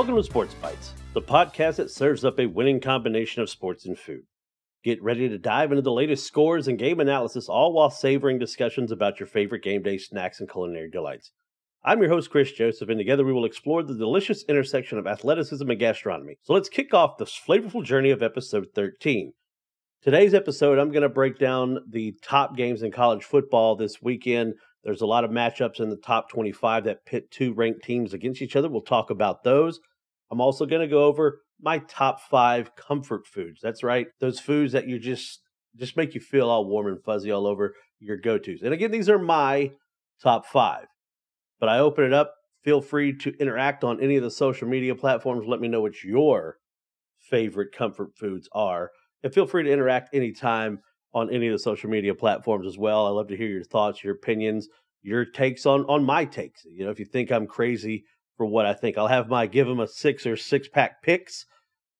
Welcome 0.00 0.16
to 0.16 0.22
Sports 0.22 0.54
Bites, 0.54 0.94
the 1.12 1.20
podcast 1.20 1.76
that 1.76 1.90
serves 1.90 2.24
up 2.24 2.40
a 2.40 2.46
winning 2.46 2.80
combination 2.80 3.42
of 3.42 3.50
sports 3.50 3.84
and 3.84 3.98
food. 3.98 4.22
Get 4.82 5.02
ready 5.02 5.28
to 5.28 5.36
dive 5.36 5.72
into 5.72 5.82
the 5.82 5.92
latest 5.92 6.26
scores 6.26 6.68
and 6.68 6.78
game 6.78 7.00
analysis, 7.00 7.50
all 7.50 7.74
while 7.74 7.90
savoring 7.90 8.38
discussions 8.38 8.90
about 8.90 9.20
your 9.20 9.26
favorite 9.26 9.62
game 9.62 9.82
day 9.82 9.98
snacks 9.98 10.40
and 10.40 10.50
culinary 10.50 10.88
delights. 10.90 11.32
I'm 11.84 12.00
your 12.00 12.08
host, 12.08 12.30
Chris 12.30 12.50
Joseph, 12.50 12.88
and 12.88 12.96
together 12.96 13.26
we 13.26 13.34
will 13.34 13.44
explore 13.44 13.82
the 13.82 13.92
delicious 13.92 14.42
intersection 14.48 14.96
of 14.96 15.06
athleticism 15.06 15.68
and 15.68 15.78
gastronomy. 15.78 16.38
So 16.44 16.54
let's 16.54 16.70
kick 16.70 16.94
off 16.94 17.18
this 17.18 17.38
flavorful 17.38 17.84
journey 17.84 18.08
of 18.08 18.22
episode 18.22 18.68
13. 18.74 19.34
Today's 20.02 20.32
episode, 20.32 20.78
I'm 20.78 20.92
going 20.92 21.02
to 21.02 21.10
break 21.10 21.38
down 21.38 21.76
the 21.86 22.14
top 22.22 22.56
games 22.56 22.82
in 22.82 22.90
college 22.90 23.22
football 23.22 23.76
this 23.76 24.00
weekend. 24.00 24.54
There's 24.84 25.02
a 25.02 25.06
lot 25.06 25.24
of 25.24 25.30
matchups 25.30 25.80
in 25.80 25.90
the 25.90 25.96
top 25.96 26.30
25 26.30 26.84
that 26.84 27.04
pit 27.04 27.30
two 27.30 27.52
ranked 27.52 27.84
teams 27.84 28.14
against 28.14 28.40
each 28.40 28.56
other. 28.56 28.68
We'll 28.68 28.80
talk 28.80 29.10
about 29.10 29.44
those. 29.44 29.80
I'm 30.30 30.40
also 30.40 30.64
going 30.64 30.80
to 30.80 30.88
go 30.88 31.04
over 31.04 31.42
my 31.60 31.78
top 31.78 32.20
five 32.20 32.74
comfort 32.76 33.26
foods. 33.26 33.60
That's 33.62 33.82
right, 33.82 34.06
those 34.20 34.40
foods 34.40 34.72
that 34.72 34.88
you 34.88 34.98
just 34.98 35.40
just 35.76 35.96
make 35.96 36.14
you 36.14 36.20
feel 36.20 36.48
all 36.48 36.66
warm 36.66 36.88
and 36.88 37.02
fuzzy 37.02 37.30
all 37.30 37.46
over 37.46 37.74
your 38.00 38.16
go-tos. 38.16 38.62
And 38.62 38.74
again, 38.74 38.90
these 38.90 39.08
are 39.08 39.18
my 39.18 39.70
top 40.20 40.46
five. 40.46 40.86
But 41.60 41.68
I 41.68 41.78
open 41.78 42.04
it 42.04 42.12
up. 42.12 42.34
Feel 42.64 42.80
free 42.80 43.16
to 43.18 43.34
interact 43.38 43.84
on 43.84 44.02
any 44.02 44.16
of 44.16 44.22
the 44.22 44.30
social 44.30 44.68
media 44.68 44.94
platforms. 44.94 45.46
Let 45.46 45.60
me 45.60 45.68
know 45.68 45.80
what 45.80 46.02
your 46.02 46.56
favorite 47.18 47.72
comfort 47.72 48.16
foods 48.16 48.48
are. 48.52 48.90
And 49.22 49.32
feel 49.32 49.46
free 49.46 49.62
to 49.62 49.72
interact 49.72 50.14
anytime 50.14 50.80
on 51.12 51.30
any 51.30 51.48
of 51.48 51.52
the 51.52 51.58
social 51.58 51.90
media 51.90 52.14
platforms 52.14 52.66
as 52.66 52.78
well. 52.78 53.06
I 53.06 53.10
love 53.10 53.28
to 53.28 53.36
hear 53.36 53.48
your 53.48 53.64
thoughts, 53.64 54.04
your 54.04 54.14
opinions, 54.14 54.68
your 55.02 55.24
takes 55.24 55.66
on 55.66 55.84
on 55.86 56.04
my 56.04 56.24
takes. 56.24 56.64
You 56.64 56.84
know, 56.84 56.90
if 56.90 56.98
you 56.98 57.06
think 57.06 57.30
I'm 57.30 57.46
crazy 57.46 58.04
for 58.36 58.46
what 58.46 58.66
I 58.66 58.74
think, 58.74 58.96
I'll 58.96 59.08
have 59.08 59.28
my 59.28 59.46
give 59.46 59.66
them 59.66 59.80
a 59.80 59.88
six 59.88 60.26
or 60.26 60.36
six 60.36 60.68
pack 60.68 61.02
picks. 61.02 61.46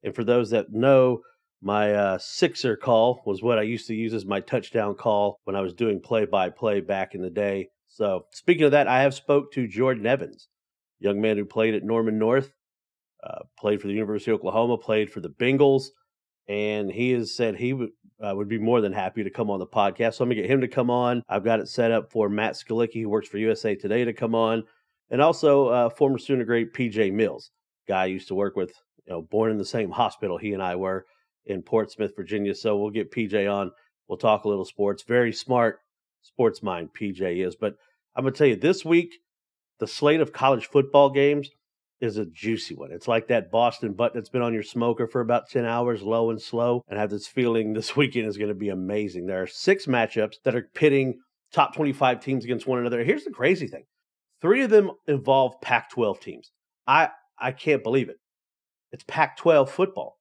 And 0.03 0.14
for 0.14 0.25
those 0.25 0.50
that 0.50 0.72
know, 0.72 1.20
my 1.61 1.92
uh, 1.92 2.19
sixer 2.19 2.77
call 2.77 3.20
was 3.27 3.42
what 3.42 3.58
I 3.58 3.62
used 3.62 3.86
to 3.88 3.94
use 3.94 4.14
as 4.14 4.25
my 4.25 4.41
touchdown 4.41 4.94
call 4.94 5.38
when 5.44 5.56
I 5.56 5.61
was 5.61 5.75
doing 5.75 6.00
play 6.00 6.25
by 6.25 6.50
play 6.50 6.81
back 6.81 7.14
in 7.14 7.22
the 7.22 7.31
day. 7.31 7.69
So 7.88 8.27
speaking 8.33 8.64
of 8.64 8.70
that, 8.70 8.88
I 8.88 9.03
have 9.03 9.14
spoke 9.14 9.53
to 9.53 9.66
Jordan 9.66 10.06
Evans, 10.06 10.48
young 11.00 11.20
man 11.20 11.36
who 11.36 11.44
played 11.44 11.75
at 11.75 11.83
Norman 11.83 12.19
North, 12.19 12.53
uh, 13.25 13.41
played 13.58 13.81
for 13.81 13.88
the 13.88 13.94
University 13.94 14.31
of 14.31 14.36
Oklahoma, 14.36 14.78
played 14.78 15.11
for 15.11 15.20
the 15.20 15.28
Bengals 15.28 15.88
and 16.50 16.91
he 16.91 17.12
has 17.12 17.33
said 17.33 17.55
he 17.55 17.72
would 17.72 17.91
uh, 18.21 18.35
would 18.35 18.49
be 18.49 18.59
more 18.59 18.81
than 18.81 18.93
happy 18.93 19.25
to 19.25 19.31
come 19.31 19.51
on 19.51 19.59
the 19.59 19.67
podcast. 19.67 20.15
So 20.15 20.25
I'm 20.25 20.29
gonna 20.29 20.43
get 20.43 20.51
him 20.51 20.61
to 20.61 20.69
come 20.69 20.91
on. 20.91 21.23
I've 21.29 21.45
got 21.45 21.61
it 21.61 21.69
set 21.69 21.91
up 21.91 22.11
for 22.11 22.29
Matt 22.29 22.55
Skalicki, 22.55 23.03
who 23.03 23.09
works 23.09 23.29
for 23.29 23.39
USA 23.39 23.75
Today, 23.75 24.05
to 24.05 24.12
come 24.12 24.35
on, 24.35 24.65
and 25.11 25.21
also 25.21 25.69
uh, 25.69 25.91
former 25.91 26.19
student 26.19 26.47
great 26.47 26.73
PJ 26.73 27.12
Mills, 27.12 27.51
guy 27.89 28.03
I 28.03 28.07
used 28.07 28.29
to 28.29 28.35
work 28.35 28.57
with. 28.57 28.73
You 29.07 29.15
know, 29.15 29.23
born 29.23 29.51
in 29.51 29.59
the 29.59 29.65
same 29.65 29.91
hospital 29.91 30.39
he 30.39 30.53
and 30.53 30.62
I 30.62 30.77
were 30.77 31.07
in 31.47 31.62
Portsmouth, 31.62 32.15
Virginia. 32.15 32.55
So 32.55 32.77
we'll 32.77 32.91
get 32.91 33.11
PJ 33.11 33.53
on. 33.53 33.73
We'll 34.09 34.19
talk 34.19 34.45
a 34.45 34.49
little 34.49 34.65
sports. 34.65 35.03
Very 35.03 35.33
smart 35.33 35.81
sports 36.23 36.62
mind 36.62 36.91
PJ 36.99 37.45
is. 37.47 37.57
But 37.57 37.77
I'm 38.15 38.25
gonna 38.25 38.37
tell 38.37 38.47
you 38.47 38.57
this 38.57 38.84
week, 38.84 39.15
the 39.79 39.87
slate 39.87 40.21
of 40.21 40.33
college 40.33 40.67
football 40.67 41.11
games 41.11 41.50
is 42.00 42.16
a 42.16 42.27
juicy 42.27 42.75
one. 42.75 42.93
It's 42.93 43.09
like 43.09 43.28
that 43.28 43.50
Boston 43.50 43.93
butt 43.93 44.15
that's 44.15 44.28
been 44.28 44.43
on 44.43 44.55
your 44.55 44.62
smoker 44.62 45.06
for 45.06 45.21
about 45.21 45.50
10 45.50 45.65
hours, 45.65 46.03
low 46.03 46.31
and 46.31 46.41
slow, 46.41 46.83
and 46.88 46.99
I 46.99 47.03
have 47.03 47.11
this 47.11 47.27
feeling 47.27 47.72
this 47.75 47.97
weekend 47.97 48.27
is 48.27 48.37
going 48.37 48.49
to 48.49 48.55
be 48.55 48.71
amazing. 48.71 49.27
There 49.27 49.43
are 49.43 49.47
six 49.47 49.87
matchups 49.87 50.37
that 50.44 50.55
are 50.55 50.69
pitting 50.75 51.21
top 51.53 51.75
25 51.75 52.21
teams 52.21 52.44
against 52.44 52.66
one 52.66 52.78
another. 52.78 53.05
Here's 53.05 53.25
the 53.25 53.31
crazy 53.31 53.66
thing 53.66 53.84
three 54.41 54.62
of 54.62 54.71
them 54.71 54.91
involve 55.06 55.61
Pac 55.61 55.91
12 55.91 56.21
teams. 56.21 56.50
I, 56.87 57.11
I 57.38 57.53
can't 57.53 57.83
believe 57.83 58.09
it. 58.09 58.17
It's 58.93 59.05
Pac 59.06 59.37
12 59.37 59.71
football, 59.71 60.19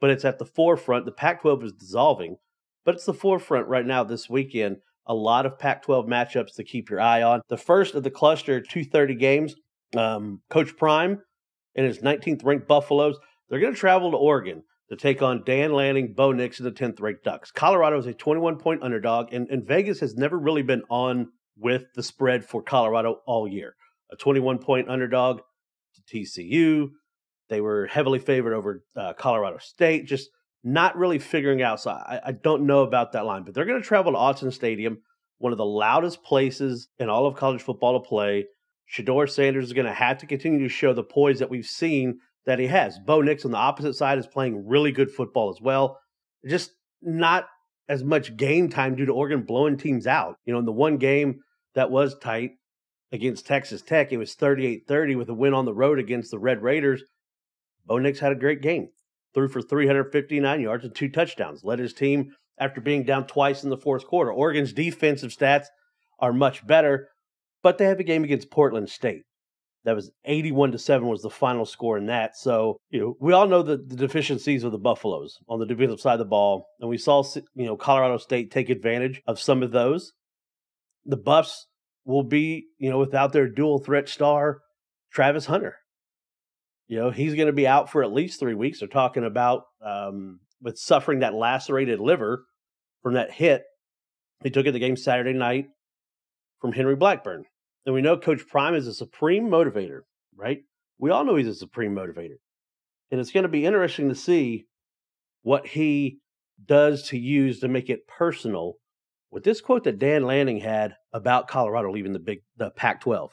but 0.00 0.10
it's 0.10 0.24
at 0.24 0.38
the 0.38 0.44
forefront. 0.44 1.06
The 1.06 1.12
Pac 1.12 1.42
12 1.42 1.64
is 1.64 1.72
dissolving, 1.72 2.36
but 2.84 2.94
it's 2.94 3.06
the 3.06 3.14
forefront 3.14 3.68
right 3.68 3.86
now 3.86 4.04
this 4.04 4.28
weekend. 4.28 4.76
A 5.06 5.14
lot 5.14 5.46
of 5.46 5.58
Pac 5.58 5.82
12 5.82 6.06
matchups 6.06 6.54
to 6.54 6.64
keep 6.64 6.88
your 6.88 7.00
eye 7.00 7.22
on. 7.22 7.40
The 7.48 7.56
first 7.56 7.96
of 7.96 8.04
the 8.04 8.10
cluster 8.10 8.60
230 8.60 9.16
games 9.16 9.54
um, 9.96 10.40
Coach 10.50 10.76
Prime 10.76 11.20
and 11.74 11.86
his 11.86 11.98
19th 11.98 12.44
ranked 12.44 12.68
Buffaloes, 12.68 13.18
they're 13.48 13.60
going 13.60 13.74
to 13.74 13.78
travel 13.78 14.10
to 14.10 14.16
Oregon 14.16 14.62
to 14.88 14.96
take 14.96 15.22
on 15.22 15.42
Dan 15.44 15.72
Lanning, 15.72 16.12
Bo 16.14 16.32
Nix, 16.32 16.60
and 16.60 16.66
the 16.66 16.72
10th 16.72 17.00
ranked 17.00 17.24
Ducks. 17.24 17.50
Colorado 17.50 17.98
is 17.98 18.06
a 18.06 18.12
21 18.12 18.58
point 18.58 18.82
underdog, 18.82 19.32
and, 19.32 19.48
and 19.48 19.66
Vegas 19.66 20.00
has 20.00 20.16
never 20.16 20.38
really 20.38 20.62
been 20.62 20.82
on 20.90 21.28
with 21.56 21.84
the 21.94 22.02
spread 22.02 22.44
for 22.44 22.62
Colorado 22.62 23.20
all 23.26 23.48
year. 23.48 23.74
A 24.10 24.16
21 24.16 24.58
point 24.58 24.88
underdog 24.88 25.40
to 25.94 26.16
TCU. 26.16 26.90
They 27.48 27.60
were 27.60 27.86
heavily 27.86 28.18
favored 28.18 28.54
over 28.54 28.84
uh, 28.96 29.12
Colorado 29.14 29.58
State, 29.58 30.06
just 30.06 30.30
not 30.64 30.96
really 30.96 31.18
figuring 31.18 31.62
out. 31.62 31.80
So 31.80 31.90
I, 31.90 32.20
I 32.26 32.32
don't 32.32 32.66
know 32.66 32.82
about 32.82 33.12
that 33.12 33.24
line, 33.24 33.44
but 33.44 33.54
they're 33.54 33.64
going 33.64 33.80
to 33.80 33.86
travel 33.86 34.12
to 34.12 34.18
Autzen 34.18 34.52
Stadium, 34.52 34.98
one 35.38 35.52
of 35.52 35.58
the 35.58 35.64
loudest 35.64 36.22
places 36.22 36.88
in 36.98 37.08
all 37.08 37.26
of 37.26 37.36
college 37.36 37.62
football 37.62 38.00
to 38.00 38.08
play. 38.08 38.46
Shedeur 38.92 39.28
Sanders 39.28 39.64
is 39.64 39.72
going 39.72 39.86
to 39.86 39.92
have 39.92 40.18
to 40.18 40.26
continue 40.26 40.60
to 40.60 40.68
show 40.68 40.92
the 40.92 41.02
poise 41.02 41.38
that 41.38 41.50
we've 41.50 41.66
seen 41.66 42.18
that 42.44 42.58
he 42.58 42.66
has. 42.66 42.98
Bo 42.98 43.22
Nix 43.22 43.44
on 43.44 43.50
the 43.50 43.56
opposite 43.56 43.94
side 43.94 44.18
is 44.18 44.26
playing 44.26 44.66
really 44.66 44.92
good 44.92 45.10
football 45.10 45.50
as 45.50 45.60
well. 45.60 45.98
Just 46.46 46.72
not 47.00 47.46
as 47.88 48.04
much 48.04 48.36
game 48.36 48.68
time 48.68 48.94
due 48.94 49.06
to 49.06 49.12
Oregon 49.12 49.42
blowing 49.42 49.76
teams 49.76 50.06
out. 50.06 50.36
You 50.44 50.52
know, 50.52 50.58
in 50.58 50.64
the 50.64 50.72
one 50.72 50.98
game 50.98 51.40
that 51.74 51.90
was 51.90 52.18
tight 52.18 52.52
against 53.12 53.46
Texas 53.46 53.82
Tech, 53.82 54.12
it 54.12 54.18
was 54.18 54.34
38 54.34 54.84
30 54.86 55.16
with 55.16 55.28
a 55.28 55.34
win 55.34 55.54
on 55.54 55.64
the 55.64 55.74
road 55.74 55.98
against 55.98 56.30
the 56.30 56.38
Red 56.38 56.62
Raiders. 56.62 57.02
Bo 57.86 57.98
Nix 57.98 58.18
had 58.18 58.32
a 58.32 58.36
great 58.36 58.60
game, 58.60 58.88
threw 59.34 59.48
for 59.48 59.62
359 59.62 60.60
yards 60.60 60.84
and 60.84 60.94
two 60.94 61.08
touchdowns, 61.08 61.64
led 61.64 61.78
his 61.78 61.94
team 61.94 62.32
after 62.58 62.80
being 62.80 63.04
down 63.04 63.26
twice 63.26 63.64
in 63.64 63.70
the 63.70 63.76
fourth 63.76 64.06
quarter. 64.06 64.32
Oregon's 64.32 64.72
defensive 64.72 65.30
stats 65.30 65.66
are 66.18 66.32
much 66.32 66.66
better, 66.66 67.08
but 67.62 67.78
they 67.78 67.86
have 67.86 68.00
a 68.00 68.04
game 68.04 68.24
against 68.24 68.50
Portland 68.50 68.88
State. 68.88 69.22
That 69.84 69.96
was 69.96 70.12
81 70.24 70.72
to 70.72 70.78
7 70.78 71.08
was 71.08 71.22
the 71.22 71.30
final 71.30 71.66
score 71.66 71.98
in 71.98 72.06
that. 72.06 72.36
So, 72.36 72.78
you 72.90 73.00
know, 73.00 73.16
we 73.20 73.32
all 73.32 73.48
know 73.48 73.62
the, 73.62 73.76
the 73.76 73.96
deficiencies 73.96 74.62
of 74.62 74.70
the 74.70 74.78
Buffaloes 74.78 75.38
on 75.48 75.58
the 75.58 75.66
defensive 75.66 76.00
side 76.00 76.12
of 76.12 76.18
the 76.20 76.24
ball. 76.24 76.68
And 76.80 76.88
we 76.88 76.98
saw, 76.98 77.24
you 77.54 77.66
know, 77.66 77.76
Colorado 77.76 78.18
State 78.18 78.52
take 78.52 78.70
advantage 78.70 79.22
of 79.26 79.40
some 79.40 79.62
of 79.62 79.72
those. 79.72 80.12
The 81.04 81.16
Buffs 81.16 81.66
will 82.04 82.22
be, 82.22 82.66
you 82.78 82.90
know, 82.90 82.98
without 82.98 83.32
their 83.32 83.48
dual 83.48 83.78
threat 83.80 84.08
star, 84.08 84.60
Travis 85.12 85.46
Hunter. 85.46 85.76
You 86.86 86.98
know, 86.98 87.10
he's 87.10 87.34
going 87.34 87.46
to 87.46 87.52
be 87.52 87.66
out 87.66 87.90
for 87.90 88.04
at 88.04 88.12
least 88.12 88.38
three 88.38 88.54
weeks. 88.54 88.80
They're 88.80 88.88
talking 88.88 89.24
about 89.24 89.64
um, 89.84 90.40
with 90.60 90.78
suffering 90.78 91.20
that 91.20 91.34
lacerated 91.34 91.98
liver 91.98 92.44
from 93.02 93.14
that 93.14 93.32
hit. 93.32 93.62
He 94.44 94.50
took 94.50 94.66
it 94.66 94.72
the 94.72 94.78
game 94.78 94.96
Saturday 94.96 95.32
night 95.32 95.66
from 96.60 96.72
Henry 96.72 96.96
Blackburn. 96.96 97.44
And 97.84 97.94
we 97.94 98.02
know 98.02 98.16
Coach 98.16 98.46
Prime 98.46 98.74
is 98.74 98.86
a 98.86 98.94
supreme 98.94 99.48
motivator, 99.48 100.00
right? 100.36 100.60
We 100.98 101.10
all 101.10 101.24
know 101.24 101.36
he's 101.36 101.48
a 101.48 101.54
supreme 101.54 101.94
motivator. 101.94 102.36
And 103.10 103.20
it's 103.20 103.32
going 103.32 103.42
to 103.42 103.48
be 103.48 103.66
interesting 103.66 104.08
to 104.08 104.14
see 104.14 104.66
what 105.42 105.66
he 105.66 106.18
does 106.64 107.08
to 107.08 107.18
use 107.18 107.60
to 107.60 107.68
make 107.68 107.90
it 107.90 108.06
personal 108.06 108.74
with 109.30 109.44
this 109.44 109.60
quote 109.60 109.84
that 109.84 109.98
Dan 109.98 110.24
Lanning 110.24 110.60
had 110.60 110.94
about 111.12 111.48
Colorado 111.48 111.90
leaving 111.90 112.12
the 112.12 112.18
big 112.18 112.42
the 112.56 112.70
Pac-12. 112.70 113.30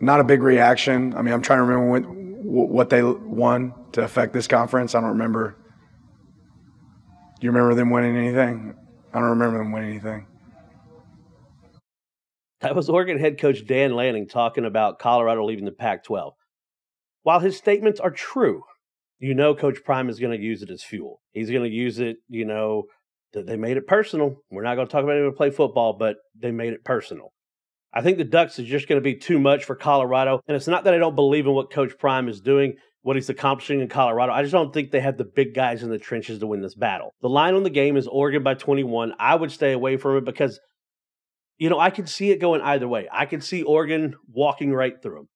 Not 0.00 0.20
a 0.20 0.24
big 0.24 0.42
reaction. 0.42 1.14
I 1.14 1.22
mean, 1.22 1.32
I'm 1.32 1.42
trying 1.42 1.58
to 1.60 1.64
remember 1.64 1.90
when, 1.90 2.04
what 2.44 2.90
they 2.90 3.02
won 3.02 3.72
to 3.92 4.02
affect 4.02 4.32
this 4.32 4.46
conference. 4.46 4.94
I 4.94 5.00
don't 5.00 5.10
remember. 5.10 5.56
Do 7.40 7.46
you 7.46 7.50
remember 7.50 7.74
them 7.74 7.90
winning 7.90 8.16
anything? 8.16 8.74
I 9.12 9.20
don't 9.20 9.30
remember 9.30 9.58
them 9.58 9.72
winning 9.72 9.90
anything. 9.90 10.26
That 12.62 12.76
was 12.76 12.88
Oregon 12.88 13.18
head 13.18 13.40
coach 13.40 13.66
Dan 13.66 13.96
Lanning 13.96 14.28
talking 14.28 14.64
about 14.64 15.00
Colorado 15.00 15.44
leaving 15.44 15.64
the 15.64 15.72
Pac 15.72 16.04
12. 16.04 16.34
While 17.24 17.40
his 17.40 17.56
statements 17.56 17.98
are 17.98 18.10
true, 18.10 18.62
you 19.18 19.34
know 19.34 19.52
Coach 19.52 19.78
Prime 19.84 20.08
is 20.08 20.20
going 20.20 20.36
to 20.36 20.42
use 20.42 20.62
it 20.62 20.70
as 20.70 20.84
fuel. 20.84 21.20
He's 21.32 21.50
going 21.50 21.64
to 21.64 21.68
use 21.68 21.98
it, 21.98 22.18
you 22.28 22.44
know, 22.44 22.84
that 23.32 23.46
they 23.46 23.56
made 23.56 23.78
it 23.78 23.88
personal. 23.88 24.36
We're 24.48 24.62
not 24.62 24.76
going 24.76 24.86
to 24.86 24.92
talk 24.92 25.02
about 25.02 25.14
anyone 25.14 25.32
to 25.32 25.36
play 25.36 25.50
football, 25.50 25.96
but 25.98 26.16
they 26.38 26.52
made 26.52 26.72
it 26.72 26.84
personal. 26.84 27.32
I 27.92 28.00
think 28.00 28.18
the 28.18 28.24
Ducks 28.24 28.60
is 28.60 28.66
just 28.66 28.88
going 28.88 29.00
to 29.00 29.04
be 29.04 29.16
too 29.16 29.40
much 29.40 29.64
for 29.64 29.74
Colorado. 29.74 30.40
And 30.46 30.56
it's 30.56 30.68
not 30.68 30.84
that 30.84 30.94
I 30.94 30.98
don't 30.98 31.16
believe 31.16 31.46
in 31.46 31.52
what 31.52 31.72
Coach 31.72 31.98
Prime 31.98 32.28
is 32.28 32.40
doing, 32.40 32.74
what 33.02 33.16
he's 33.16 33.28
accomplishing 33.28 33.80
in 33.80 33.88
Colorado. 33.88 34.32
I 34.32 34.42
just 34.42 34.52
don't 34.52 34.72
think 34.72 34.92
they 34.92 35.00
have 35.00 35.18
the 35.18 35.24
big 35.24 35.52
guys 35.52 35.82
in 35.82 35.90
the 35.90 35.98
trenches 35.98 36.38
to 36.38 36.46
win 36.46 36.62
this 36.62 36.76
battle. 36.76 37.12
The 37.22 37.28
line 37.28 37.54
on 37.54 37.64
the 37.64 37.70
game 37.70 37.96
is 37.96 38.06
Oregon 38.06 38.44
by 38.44 38.54
21. 38.54 39.14
I 39.18 39.34
would 39.34 39.50
stay 39.50 39.72
away 39.72 39.96
from 39.96 40.16
it 40.18 40.24
because 40.24 40.60
you 41.62 41.70
know, 41.70 41.78
I 41.78 41.90
can 41.90 42.08
see 42.08 42.32
it 42.32 42.40
going 42.40 42.60
either 42.60 42.88
way. 42.88 43.06
I 43.12 43.24
can 43.24 43.40
see 43.40 43.62
Oregon 43.62 44.16
walking 44.32 44.72
right 44.72 45.00
through 45.00 45.14
them. 45.14 45.28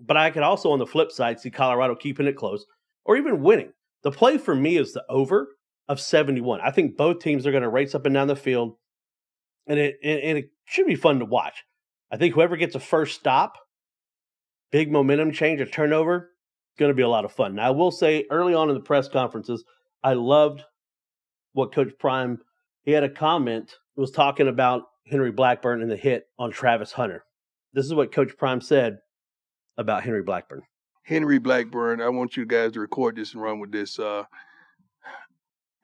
But 0.00 0.16
I 0.16 0.30
could 0.30 0.42
also, 0.42 0.70
on 0.70 0.78
the 0.78 0.86
flip 0.86 1.12
side, 1.12 1.38
see 1.38 1.50
Colorado 1.50 1.94
keeping 1.94 2.26
it 2.26 2.36
close 2.36 2.64
or 3.04 3.18
even 3.18 3.42
winning. 3.42 3.70
The 4.02 4.10
play 4.10 4.38
for 4.38 4.54
me 4.54 4.78
is 4.78 4.94
the 4.94 5.04
over 5.10 5.46
of 5.86 6.00
71. 6.00 6.62
I 6.62 6.70
think 6.70 6.96
both 6.96 7.18
teams 7.18 7.46
are 7.46 7.50
going 7.50 7.64
to 7.64 7.68
race 7.68 7.94
up 7.94 8.06
and 8.06 8.14
down 8.14 8.28
the 8.28 8.34
field, 8.34 8.78
and 9.66 9.78
it, 9.78 9.96
and 10.02 10.38
it 10.38 10.52
should 10.64 10.86
be 10.86 10.94
fun 10.94 11.18
to 11.18 11.26
watch. 11.26 11.64
I 12.10 12.16
think 12.16 12.34
whoever 12.34 12.56
gets 12.56 12.74
a 12.74 12.80
first 12.80 13.20
stop, 13.20 13.58
big 14.72 14.90
momentum 14.90 15.32
change, 15.32 15.60
a 15.60 15.66
turnover, 15.66 16.30
going 16.78 16.92
to 16.92 16.96
be 16.96 17.02
a 17.02 17.08
lot 17.10 17.26
of 17.26 17.32
fun. 17.32 17.56
Now, 17.56 17.66
I 17.66 17.72
will 17.72 17.90
say 17.90 18.24
early 18.30 18.54
on 18.54 18.70
in 18.70 18.74
the 18.74 18.80
press 18.80 19.06
conferences, 19.06 19.62
I 20.02 20.14
loved 20.14 20.62
what 21.52 21.74
Coach 21.74 21.92
Prime 21.98 22.38
he 22.84 22.92
had 22.92 23.04
a 23.04 23.10
comment 23.10 23.76
was 23.96 24.10
talking 24.10 24.48
about 24.48 24.84
Henry 25.06 25.30
Blackburn 25.30 25.82
and 25.82 25.90
the 25.90 25.96
hit 25.96 26.28
on 26.38 26.50
Travis 26.50 26.92
Hunter. 26.92 27.24
This 27.72 27.84
is 27.84 27.94
what 27.94 28.12
Coach 28.12 28.36
Prime 28.36 28.60
said 28.60 28.98
about 29.76 30.04
Henry 30.04 30.22
Blackburn. 30.22 30.62
Henry 31.02 31.38
Blackburn, 31.38 32.00
I 32.00 32.08
want 32.08 32.36
you 32.36 32.46
guys 32.46 32.72
to 32.72 32.80
record 32.80 33.16
this 33.16 33.34
and 33.34 33.42
run 33.42 33.60
with 33.60 33.72
this. 33.72 33.98
Uh, 33.98 34.24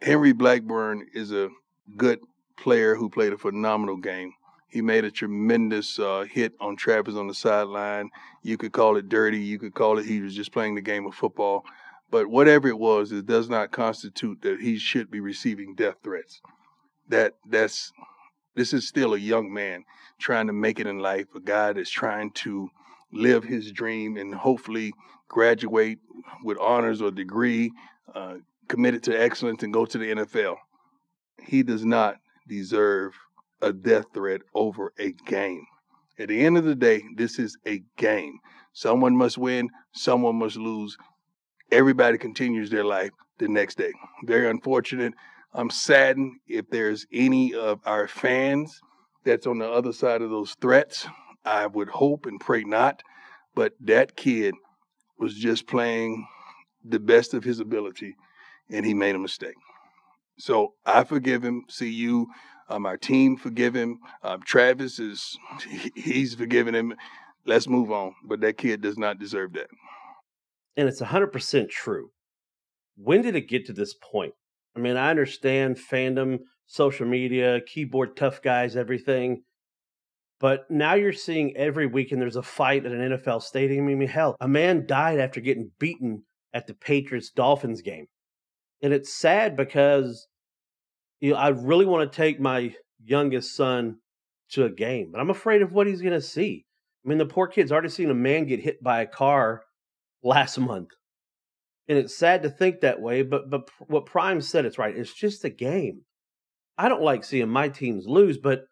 Henry 0.00 0.32
Blackburn 0.32 1.06
is 1.12 1.32
a 1.32 1.50
good 1.96 2.20
player 2.56 2.94
who 2.94 3.11
played 3.11 3.32
a 3.32 3.38
phenomenal 3.38 3.96
game. 3.96 4.32
He 4.69 4.81
made 4.81 5.05
a 5.05 5.11
tremendous 5.11 5.99
uh, 5.99 6.25
hit 6.31 6.55
on 6.61 6.76
Travis 6.76 7.17
on 7.17 7.26
the 7.26 7.34
sideline. 7.34 8.08
You 8.43 8.56
could 8.56 8.72
call 8.72 8.96
it 8.96 9.08
dirty. 9.08 9.40
You 9.40 9.58
could 9.58 9.75
call 9.75 9.99
it 9.99 10.06
he 10.06 10.20
was 10.20 10.34
just 10.34 10.52
playing 10.52 10.76
the 10.76 10.81
game 10.81 11.06
of 11.06 11.14
football. 11.14 11.64
But 12.11 12.28
whatever 12.28 12.69
it 12.69 12.78
was, 12.78 13.12
it 13.12 13.26
does 13.26 13.49
not 13.49 13.72
constitute 13.72 14.43
that 14.43 14.61
he 14.61 14.78
should 14.78 15.11
be 15.11 15.20
receiving 15.20 15.75
death 15.75 15.96
threats. 16.02 16.40
That 17.08 17.34
that's 17.49 17.93
this 18.60 18.74
is 18.74 18.86
still 18.86 19.14
a 19.14 19.18
young 19.18 19.50
man 19.50 19.86
trying 20.18 20.46
to 20.46 20.52
make 20.52 20.78
it 20.78 20.86
in 20.86 20.98
life, 20.98 21.24
a 21.34 21.40
guy 21.40 21.72
that's 21.72 21.88
trying 21.88 22.30
to 22.32 22.68
live 23.10 23.42
his 23.42 23.72
dream 23.72 24.18
and 24.18 24.34
hopefully 24.34 24.92
graduate 25.28 25.98
with 26.44 26.58
honors 26.58 27.00
or 27.00 27.10
degree, 27.10 27.72
uh, 28.14 28.34
committed 28.68 29.02
to 29.02 29.18
excellence, 29.18 29.62
and 29.62 29.72
go 29.72 29.86
to 29.86 29.96
the 29.96 30.14
NFL. 30.14 30.56
He 31.42 31.62
does 31.62 31.86
not 31.86 32.16
deserve 32.46 33.14
a 33.62 33.72
death 33.72 34.04
threat 34.12 34.42
over 34.54 34.92
a 34.98 35.12
game. 35.24 35.64
At 36.18 36.28
the 36.28 36.44
end 36.44 36.58
of 36.58 36.64
the 36.64 36.74
day, 36.74 37.02
this 37.16 37.38
is 37.38 37.56
a 37.66 37.82
game. 37.96 38.40
Someone 38.74 39.16
must 39.16 39.38
win, 39.38 39.70
someone 39.92 40.36
must 40.36 40.56
lose. 40.56 40.98
Everybody 41.72 42.18
continues 42.18 42.68
their 42.68 42.84
life 42.84 43.12
the 43.38 43.48
next 43.48 43.78
day. 43.78 43.92
Very 44.26 44.50
unfortunate. 44.50 45.14
I'm 45.52 45.70
saddened 45.70 46.37
if 46.47 46.69
there's 46.70 47.06
any 47.12 47.55
of 47.55 47.81
our 47.85 48.06
fans 48.06 48.81
that's 49.25 49.47
on 49.47 49.58
the 49.58 49.69
other 49.69 49.93
side 49.93 50.23
of 50.23 50.31
those 50.31 50.55
threats. 50.61 51.06
I 51.44 51.67
would 51.67 51.88
hope 51.88 52.26
and 52.26 52.41
pray 52.41 52.64
not. 52.64 53.02
But 53.55 53.73
that 53.81 54.17
kid 54.17 54.55
was 55.19 55.35
just 55.35 55.67
playing 55.67 56.26
the 56.85 57.00
best 57.00 57.35
of 57.35 57.44
his 57.44 57.61
ability 57.61 58.17
and 58.70 58.87
he 58.87 58.94
made 58.94 59.14
a 59.14 59.19
mistake. 59.19 59.56
So 60.38 60.75
I 60.87 61.05
forgive 61.05 61.44
him. 61.44 61.64
See 61.69 61.91
you. 61.91 62.29
Um, 62.69 62.87
our 62.87 62.96
team 62.96 63.37
forgive 63.37 63.75
him. 63.75 63.99
Um, 64.23 64.41
Travis 64.43 64.99
is 64.99 65.37
he's 65.94 66.35
forgiven 66.35 66.75
him. 66.75 66.94
Let's 67.44 67.69
move 67.69 67.91
on. 67.91 68.14
But 68.25 68.41
that 68.41 68.56
kid 68.56 68.81
does 68.81 68.96
not 68.96 69.19
deserve 69.19 69.53
that. 69.55 69.67
And 70.76 70.88
it's 70.88 71.03
100% 71.03 71.69
true. 71.69 72.11
When 72.96 73.23
did 73.23 73.35
it 73.35 73.49
get 73.49 73.67
to 73.67 73.73
this 73.73 73.94
point? 73.94 74.35
I 74.76 74.81
mean, 74.81 74.96
I 74.96 75.11
understand 75.11 75.76
fandom, 75.76 76.40
social 76.67 77.06
media, 77.06 77.61
keyboard 77.67 78.17
tough 78.17 78.43
guys, 78.43 78.76
everything. 78.76 79.43
But 80.38 80.70
now 80.70 80.94
you're 80.94 81.12
seeing 81.12 81.56
every 81.56 81.87
weekend 81.87 82.22
there's 82.22 82.37
a 82.37 82.43
fight 82.43 82.87
at 82.87 82.93
an 82.93 83.11
NFL 83.11 83.43
stadium. 83.43 83.88
I 83.88 83.94
mean, 83.94 84.08
hell, 84.08 84.37
a 84.40 84.49
man 84.49 84.87
died 84.87 85.19
after 85.19 85.40
getting 85.40 85.70
beaten 85.78 86.22
at 86.55 86.67
the 86.67 86.75
Patriots 86.75 87.31
Dolphins 87.31 87.82
game. 87.82 88.06
And 88.82 88.94
it's 88.94 89.12
sad 89.12 89.56
because 89.56 90.26
you 91.20 91.32
know, 91.32 91.37
I 91.37 91.49
really 91.49 91.84
want 91.84 92.11
to 92.11 92.17
take 92.17 92.40
my 92.40 92.75
youngest 93.05 93.55
son 93.55 93.96
to 94.52 94.64
a 94.64 94.70
game, 94.70 95.11
but 95.12 95.20
I'm 95.20 95.31
afraid 95.31 95.62
of 95.62 95.72
what 95.72 95.87
he's 95.87 96.00
going 96.00 96.14
to 96.14 96.20
see. 96.20 96.64
I 97.05 97.08
mean, 97.08 97.19
the 97.19 97.26
poor 97.26 97.46
kid's 97.46 97.70
already 97.70 97.88
seen 97.88 98.11
a 98.11 98.14
man 98.14 98.46
get 98.46 98.61
hit 98.61 98.82
by 98.82 99.02
a 99.02 99.06
car 99.06 99.62
last 100.22 100.58
month. 100.58 100.88
And 101.90 101.98
it's 101.98 102.16
sad 102.16 102.44
to 102.44 102.50
think 102.50 102.81
that 102.81 103.00
way, 103.00 103.22
but 103.22 103.50
but 103.50 103.69
what 103.88 104.06
Prime 104.06 104.40
said 104.40 104.64
it's 104.64 104.78
right. 104.78 104.96
It's 104.96 105.12
just 105.12 105.44
a 105.44 105.50
game. 105.50 106.02
I 106.78 106.88
don't 106.88 107.02
like 107.02 107.25
seeing 107.25 107.48
my 107.48 107.69
teams 107.69 108.06
lose, 108.06 108.38
but 108.38 108.66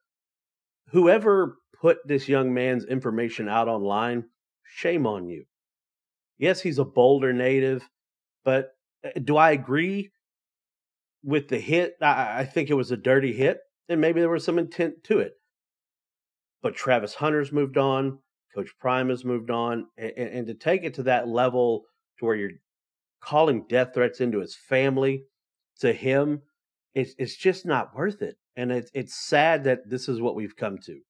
whoever 0.93 1.56
put 1.81 1.99
this 2.06 2.29
young 2.29 2.55
man's 2.55 2.85
information 2.85 3.49
out 3.49 3.67
online, 3.67 4.26
shame 4.62 5.05
on 5.05 5.29
you. 5.29 5.47
Yes, 6.38 6.61
he's 6.61 6.79
a 6.79 6.85
Boulder 6.85 7.32
native, 7.32 7.82
but 8.44 8.69
uh, 9.05 9.11
do 9.25 9.37
I 9.37 9.50
agree 9.50 10.12
with 11.25 11.49
the 11.49 11.59
hit? 11.59 11.94
I, 12.00 12.43
I 12.43 12.44
think 12.44 12.71
it 12.71 12.75
was 12.75 12.93
a 12.93 12.97
dirty 12.97 13.32
hit, 13.32 13.59
and 13.88 14.00
maybe 14.00 14.21
there 14.21 14.31
was 14.31 14.44
some 14.44 14.61
intent 14.61 15.03
to 15.06 15.19
it. 15.19 15.32
But 16.62 16.76
Travis 16.76 17.14
Hunter's 17.14 17.50
moved 17.50 17.79
on, 17.79 18.21
Coach 18.55 18.71
Prime 18.79 19.09
has 19.09 19.25
moved 19.25 19.50
on, 19.50 19.88
and, 19.97 20.12
and 20.17 20.47
to 20.47 20.55
take 20.55 20.85
it 20.85 20.94
to 20.94 21.03
that 21.03 21.26
level 21.26 21.82
to 22.21 22.25
where 22.25 22.37
you're 22.37 22.53
calling 23.20 23.67
death 23.69 23.94
threats 23.94 24.20
into 24.20 24.41
his 24.41 24.56
family, 24.56 25.25
to 25.81 25.93
him, 25.93 26.43
it's 26.94 27.15
it's 27.19 27.37
just 27.37 27.65
not 27.67 27.94
worth 27.94 28.23
it. 28.23 28.37
And 28.56 28.73
it's 28.73 28.91
it's 28.94 29.15
sad 29.15 29.65
that 29.65 29.88
this 29.88 30.09
is 30.09 30.20
what 30.20 30.35
we've 30.35 30.56
come 30.56 30.79
to. 30.87 31.00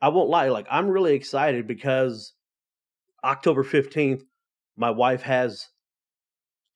I 0.00 0.08
won't 0.08 0.30
lie, 0.30 0.48
like 0.48 0.66
I'm 0.70 0.88
really 0.88 1.14
excited 1.14 1.66
because 1.66 2.34
October 3.24 3.64
15th, 3.64 4.22
my 4.76 4.90
wife 4.90 5.22
has 5.22 5.66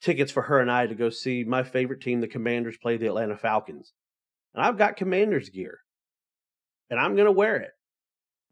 tickets 0.01 0.33
for 0.33 0.43
her 0.43 0.59
and 0.59 0.71
I 0.71 0.87
to 0.87 0.95
go 0.95 1.11
see 1.11 1.45
my 1.45 1.63
favorite 1.63 2.01
team, 2.01 2.21
the 2.21 2.27
Commanders, 2.27 2.77
play 2.83 2.97
the 2.97 3.07
Atlanta 3.07 3.37
Falcons. 3.37 3.93
And 4.55 4.65
I've 4.65 4.79
got 4.79 4.97
Commanders 4.97 5.49
gear. 5.49 5.79
And 6.91 7.01
I'm 7.01 7.15
going 7.15 7.27
to 7.27 7.33
wear 7.33 7.57
it. 7.57 7.71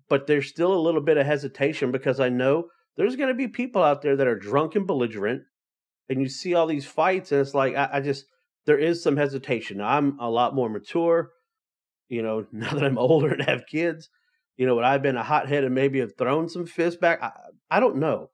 But 0.09 0.27
there's 0.27 0.49
still 0.49 0.73
a 0.73 0.81
little 0.81 1.01
bit 1.01 1.17
of 1.17 1.27
hesitation 1.27 1.93
because 1.93 2.21
I 2.21 2.29
know 2.29 2.69
there's 2.97 3.17
going 3.17 3.29
to 3.29 3.35
be 3.35 3.49
people 3.49 3.83
out 3.83 4.03
there 4.03 4.17
that 4.17 4.27
are 4.27 4.39
drunk 4.39 4.77
and 4.77 4.87
belligerent. 4.87 5.43
And 6.11 6.21
you 6.21 6.29
see 6.29 6.55
all 6.55 6.67
these 6.67 6.85
fights, 6.85 7.31
and 7.31 7.41
it's 7.41 7.55
like, 7.55 7.77
I, 7.77 7.89
I 7.95 8.01
just, 8.01 8.27
there 8.67 8.79
is 8.79 9.01
some 9.03 9.17
hesitation. 9.17 9.81
I'm 9.81 10.19
a 10.19 10.29
lot 10.29 10.57
more 10.57 10.69
mature. 10.69 11.31
You 12.09 12.23
know, 12.23 12.47
now 12.53 12.75
that 12.75 12.85
I'm 12.85 12.99
older 12.99 13.33
and 13.33 13.43
have 13.43 13.67
kids, 13.67 14.11
you 14.57 14.67
know, 14.67 14.75
would 14.75 14.85
I 14.85 14.93
have 14.93 15.03
been 15.03 15.17
a 15.17 15.23
hothead 15.23 15.65
and 15.65 15.75
maybe 15.75 16.01
have 16.01 16.17
thrown 16.19 16.49
some 16.49 16.67
fists 16.67 17.01
back? 17.01 17.23
I, 17.23 17.31
I 17.71 17.81
don't 17.81 17.97
know. 17.97 18.31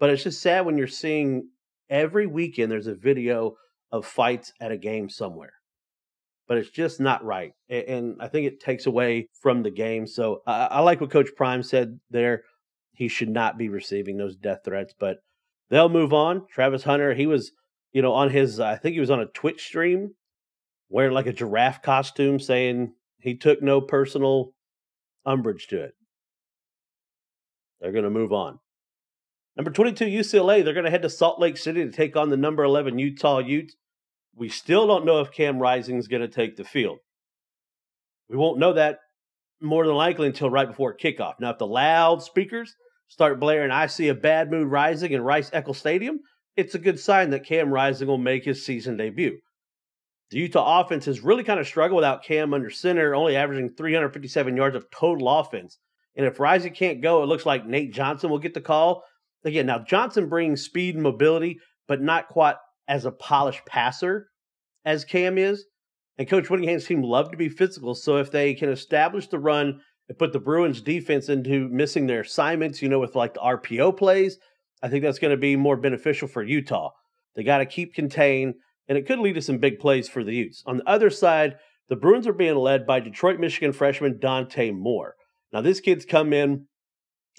But 0.00 0.10
it's 0.10 0.24
just 0.24 0.42
sad 0.42 0.66
when 0.66 0.76
you're 0.76 0.88
seeing 0.88 1.50
every 1.88 2.26
weekend 2.26 2.72
there's 2.72 2.86
a 2.86 2.94
video 2.94 3.54
of 3.92 4.06
fights 4.06 4.52
at 4.60 4.72
a 4.72 4.76
game 4.76 5.08
somewhere. 5.08 5.52
But 6.48 6.58
it's 6.58 6.70
just 6.70 6.98
not 6.98 7.24
right. 7.24 7.52
And 7.68 8.16
I 8.18 8.26
think 8.26 8.46
it 8.46 8.60
takes 8.60 8.86
away 8.86 9.28
from 9.40 9.62
the 9.62 9.70
game. 9.70 10.06
So 10.06 10.42
I 10.46 10.80
like 10.80 11.00
what 11.00 11.10
Coach 11.10 11.28
Prime 11.36 11.62
said 11.62 12.00
there. 12.10 12.42
He 12.92 13.06
should 13.06 13.28
not 13.28 13.56
be 13.56 13.68
receiving 13.68 14.16
those 14.16 14.36
death 14.36 14.60
threats, 14.64 14.92
but 14.98 15.18
they'll 15.70 15.88
move 15.88 16.12
on. 16.12 16.46
Travis 16.48 16.84
Hunter, 16.84 17.14
he 17.14 17.26
was, 17.26 17.52
you 17.92 18.02
know, 18.02 18.12
on 18.12 18.30
his, 18.30 18.60
I 18.60 18.76
think 18.76 18.94
he 18.94 19.00
was 19.00 19.10
on 19.10 19.20
a 19.20 19.26
Twitch 19.26 19.64
stream 19.64 20.14
wearing 20.88 21.14
like 21.14 21.26
a 21.26 21.32
giraffe 21.32 21.82
costume 21.82 22.38
saying 22.38 22.92
he 23.20 23.36
took 23.36 23.62
no 23.62 23.80
personal 23.80 24.52
umbrage 25.24 25.68
to 25.68 25.82
it. 25.82 25.94
They're 27.80 27.92
going 27.92 28.04
to 28.04 28.10
move 28.10 28.32
on. 28.32 28.58
Number 29.56 29.70
22, 29.70 30.04
UCLA, 30.04 30.64
they're 30.64 30.74
going 30.74 30.84
to 30.84 30.90
head 30.90 31.02
to 31.02 31.10
Salt 31.10 31.40
Lake 31.40 31.56
City 31.56 31.84
to 31.84 31.90
take 31.90 32.16
on 32.16 32.30
the 32.30 32.36
number 32.36 32.62
11 32.62 32.98
Utah 32.98 33.38
Utes. 33.38 33.76
We 34.34 34.48
still 34.48 34.86
don't 34.86 35.04
know 35.04 35.20
if 35.20 35.32
Cam 35.32 35.58
Rising 35.58 35.96
is 35.96 36.08
going 36.08 36.22
to 36.22 36.28
take 36.28 36.56
the 36.56 36.64
field. 36.64 36.98
We 38.28 38.36
won't 38.36 38.58
know 38.58 38.72
that 38.74 39.00
more 39.60 39.86
than 39.86 39.96
likely 39.96 40.28
until 40.28 40.50
right 40.50 40.68
before 40.68 40.96
kickoff. 40.96 41.34
Now, 41.40 41.50
if 41.50 41.58
the 41.58 41.66
loudspeakers 41.66 42.74
start 43.10 43.40
blaring, 43.40 43.70
I 43.70 43.86
see 43.86 44.08
a 44.08 44.14
Bad 44.14 44.50
Moon 44.50 44.70
Rising 44.70 45.12
in 45.12 45.20
Rice 45.20 45.50
Eccles 45.52 45.78
Stadium, 45.78 46.20
it's 46.56 46.74
a 46.74 46.78
good 46.78 46.98
sign 46.98 47.30
that 47.30 47.44
Cam 47.44 47.72
Rising 47.72 48.08
will 48.08 48.18
make 48.18 48.44
his 48.44 48.64
season 48.64 48.96
debut. 48.96 49.38
The 50.30 50.38
Utah 50.38 50.80
offense 50.80 51.06
has 51.06 51.20
really 51.20 51.42
kind 51.42 51.58
of 51.58 51.66
struggled 51.66 51.96
without 51.96 52.22
Cam 52.22 52.54
under 52.54 52.70
center, 52.70 53.14
only 53.14 53.36
averaging 53.36 53.74
357 53.76 54.56
yards 54.56 54.76
of 54.76 54.90
total 54.90 55.28
offense. 55.28 55.78
And 56.16 56.24
if 56.24 56.38
Rising 56.38 56.72
can't 56.72 57.02
go, 57.02 57.22
it 57.22 57.26
looks 57.26 57.44
like 57.44 57.66
Nate 57.66 57.92
Johnson 57.92 58.30
will 58.30 58.38
get 58.38 58.54
the 58.54 58.60
call. 58.60 59.02
Again, 59.44 59.66
now 59.66 59.80
Johnson 59.80 60.28
brings 60.28 60.62
speed 60.62 60.94
and 60.94 61.02
mobility, 61.02 61.58
but 61.88 62.00
not 62.00 62.28
quite 62.28 62.56
as 62.86 63.06
a 63.06 63.10
polished 63.10 63.66
passer 63.66 64.28
as 64.84 65.04
Cam 65.04 65.36
is. 65.36 65.64
And 66.16 66.28
Coach 66.28 66.48
Whittingham's 66.48 66.86
team 66.86 67.02
love 67.02 67.30
to 67.30 67.36
be 67.36 67.48
physical. 67.48 67.94
So 67.94 68.18
if 68.18 68.30
they 68.30 68.54
can 68.54 68.68
establish 68.68 69.26
the 69.26 69.38
run 69.38 69.80
and 70.10 70.18
put 70.18 70.32
the 70.32 70.40
Bruins 70.40 70.80
defense 70.80 71.28
into 71.28 71.68
missing 71.68 72.08
their 72.08 72.22
assignments, 72.22 72.82
you 72.82 72.88
know, 72.88 72.98
with 72.98 73.14
like 73.14 73.34
the 73.34 73.40
RPO 73.40 73.96
plays, 73.96 74.38
I 74.82 74.88
think 74.88 75.04
that's 75.04 75.20
going 75.20 75.30
to 75.30 75.36
be 75.36 75.54
more 75.54 75.76
beneficial 75.76 76.26
for 76.26 76.42
Utah. 76.42 76.90
They 77.36 77.44
got 77.44 77.58
to 77.58 77.66
keep 77.66 77.94
contained 77.94 78.54
and 78.88 78.98
it 78.98 79.06
could 79.06 79.20
lead 79.20 79.34
to 79.34 79.42
some 79.42 79.58
big 79.58 79.78
plays 79.78 80.08
for 80.08 80.24
the 80.24 80.34
Utes. 80.34 80.64
On 80.66 80.78
the 80.78 80.88
other 80.88 81.10
side, 81.10 81.58
the 81.88 81.94
Bruins 81.94 82.26
are 82.26 82.32
being 82.32 82.56
led 82.56 82.88
by 82.88 82.98
Detroit, 82.98 83.38
Michigan 83.38 83.72
freshman 83.72 84.18
Dante 84.18 84.72
Moore. 84.72 85.14
Now, 85.52 85.60
this 85.60 85.78
kid's 85.78 86.04
come 86.04 86.32
in 86.32 86.66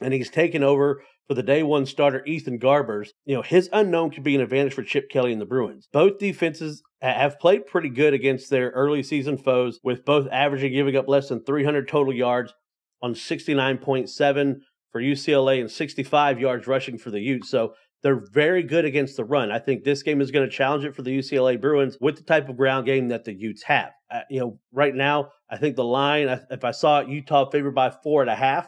and 0.02 0.14
he's 0.14 0.30
taken 0.30 0.64
over 0.64 1.04
for 1.28 1.34
the 1.34 1.44
day 1.44 1.64
one 1.64 1.86
starter 1.86 2.24
Ethan 2.26 2.58
Garbers. 2.58 3.10
You 3.26 3.36
know, 3.36 3.42
his 3.42 3.70
unknown 3.74 4.12
could 4.12 4.24
be 4.24 4.36
an 4.36 4.42
advantage 4.42 4.74
for 4.74 4.84
Chip 4.84 5.10
Kelly 5.10 5.34
and 5.34 5.42
the 5.42 5.46
Bruins. 5.46 5.90
Both 5.92 6.20
defenses 6.20 6.82
have 7.02 7.38
played 7.38 7.68
pretty 7.68 7.90
good 7.90 8.14
against 8.14 8.50
their 8.50 8.70
early 8.70 9.04
season 9.04 9.38
foes, 9.38 9.82
with 9.84 10.06
both 10.06 10.30
averaging 10.32 10.72
giving 10.72 10.96
up 10.96 11.10
less 11.10 11.28
than 11.28 11.44
300 11.44 11.90
total 11.90 12.14
yards 12.14 12.54
on 13.02 13.14
69.7 13.14 14.56
for 14.92 15.02
UCLA 15.02 15.62
and 15.62 15.72
65 15.72 16.40
yards 16.40 16.68
rushing 16.68 16.98
for 16.98 17.12
the 17.12 17.20
Utes. 17.20 17.50
So 17.50 17.74
They're 18.04 18.24
very 18.32 18.64
good 18.64 18.86
against 18.86 19.16
the 19.16 19.24
run. 19.24 19.52
I 19.52 19.60
think 19.60 19.84
this 19.84 20.02
game 20.02 20.22
is 20.22 20.32
going 20.32 20.50
to 20.50 20.56
challenge 20.56 20.86
it 20.86 20.96
for 20.96 21.04
the 21.04 21.18
UCLA 21.18 21.60
Bruins 21.62 21.98
with 22.02 22.16
the 22.16 22.24
type 22.24 22.50
of 22.50 22.58
ground 22.58 22.86
game 22.86 23.10
that 23.10 23.26
the 23.26 23.34
Utes 23.34 23.64
have. 23.64 23.92
Uh, 24.10 24.22
you 24.30 24.40
know, 24.40 24.60
right 24.72 24.94
now, 24.94 25.30
I 25.50 25.58
think 25.58 25.76
the 25.76 25.84
line, 25.84 26.28
if 26.50 26.64
I 26.64 26.72
saw 26.72 27.02
it, 27.02 27.10
Utah 27.10 27.50
favored 27.50 27.76
by 27.76 27.92
four 27.92 28.22
and 28.22 28.30
a 28.30 28.36
half 28.36 28.68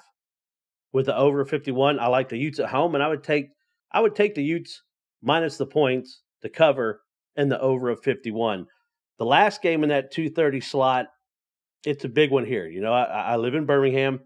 with 0.91 1.07
the 1.07 1.17
over 1.17 1.43
51, 1.45 1.99
I 1.99 2.07
like 2.07 2.29
the 2.29 2.37
Utes 2.37 2.59
at 2.59 2.69
home, 2.69 2.93
and 2.93 3.03
I 3.03 3.07
would 3.07 3.23
take 3.23 3.49
I 3.91 3.99
would 3.99 4.15
take 4.15 4.35
the 4.35 4.43
Utes 4.43 4.81
minus 5.21 5.57
the 5.57 5.65
points 5.65 6.21
to 6.41 6.49
cover 6.49 7.01
and 7.35 7.51
the 7.51 7.59
over 7.59 7.89
of 7.89 8.01
51. 8.03 8.65
The 9.19 9.25
last 9.25 9.61
game 9.61 9.83
in 9.83 9.89
that 9.89 10.11
230 10.11 10.61
slot, 10.61 11.07
it's 11.85 12.05
a 12.05 12.09
big 12.09 12.31
one 12.31 12.45
here. 12.45 12.67
You 12.67 12.81
know, 12.81 12.93
I, 12.93 13.03
I 13.03 13.35
live 13.35 13.55
in 13.55 13.65
Birmingham. 13.65 14.21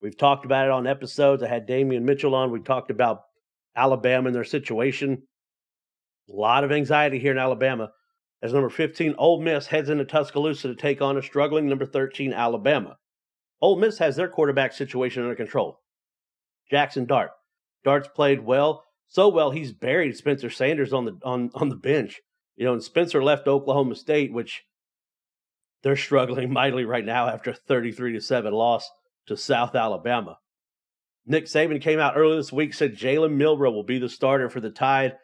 We've 0.00 0.16
talked 0.16 0.44
about 0.44 0.66
it 0.66 0.70
on 0.70 0.86
episodes. 0.86 1.42
I 1.42 1.48
had 1.48 1.66
Damian 1.66 2.04
Mitchell 2.04 2.34
on. 2.34 2.50
We 2.50 2.60
talked 2.60 2.90
about 2.90 3.22
Alabama 3.76 4.26
and 4.26 4.34
their 4.34 4.44
situation. 4.44 5.22
A 6.28 6.32
lot 6.32 6.64
of 6.64 6.72
anxiety 6.72 7.18
here 7.18 7.32
in 7.32 7.38
Alabama 7.38 7.90
as 8.42 8.52
number 8.52 8.68
15 8.68 9.14
Ole 9.16 9.40
Miss 9.40 9.66
heads 9.66 9.88
into 9.88 10.04
Tuscaloosa 10.04 10.68
to 10.68 10.74
take 10.74 11.00
on 11.00 11.16
a 11.16 11.22
struggling 11.22 11.68
number 11.68 11.86
13 11.86 12.32
Alabama. 12.32 12.96
Ole 13.60 13.78
Miss 13.78 13.98
has 13.98 14.16
their 14.16 14.28
quarterback 14.28 14.72
situation 14.72 15.22
under 15.22 15.34
control. 15.34 15.80
Jackson 16.70 17.06
Dart. 17.06 17.30
Dart's 17.84 18.08
played 18.08 18.40
well, 18.40 18.84
so 19.08 19.28
well 19.28 19.50
he's 19.50 19.72
buried 19.72 20.16
Spencer 20.16 20.50
Sanders 20.50 20.92
on 20.92 21.04
the 21.04 21.18
on 21.22 21.50
on 21.54 21.68
the 21.68 21.76
bench. 21.76 22.20
You 22.56 22.66
know, 22.66 22.72
and 22.72 22.82
Spencer 22.82 23.22
left 23.22 23.48
Oklahoma 23.48 23.94
State, 23.96 24.32
which 24.32 24.64
they're 25.84 25.96
struggling 25.96 26.52
mightily 26.52 26.84
right 26.84 27.04
now 27.04 27.28
after 27.28 27.50
a 27.50 27.54
33 27.54 28.14
to 28.14 28.20
7 28.20 28.52
loss 28.52 28.90
to 29.26 29.36
South 29.36 29.76
Alabama. 29.76 30.38
Nick 31.26 31.44
Saban 31.44 31.80
came 31.80 32.00
out 32.00 32.14
earlier 32.16 32.36
this 32.36 32.52
week, 32.52 32.74
said 32.74 32.96
Jalen 32.96 33.34
Milroe 33.34 33.70
will 33.70 33.84
be 33.84 33.98
the 33.98 34.08
starter 34.08 34.50
for 34.50 34.60
the 34.60 34.70
Tide. 34.70 35.16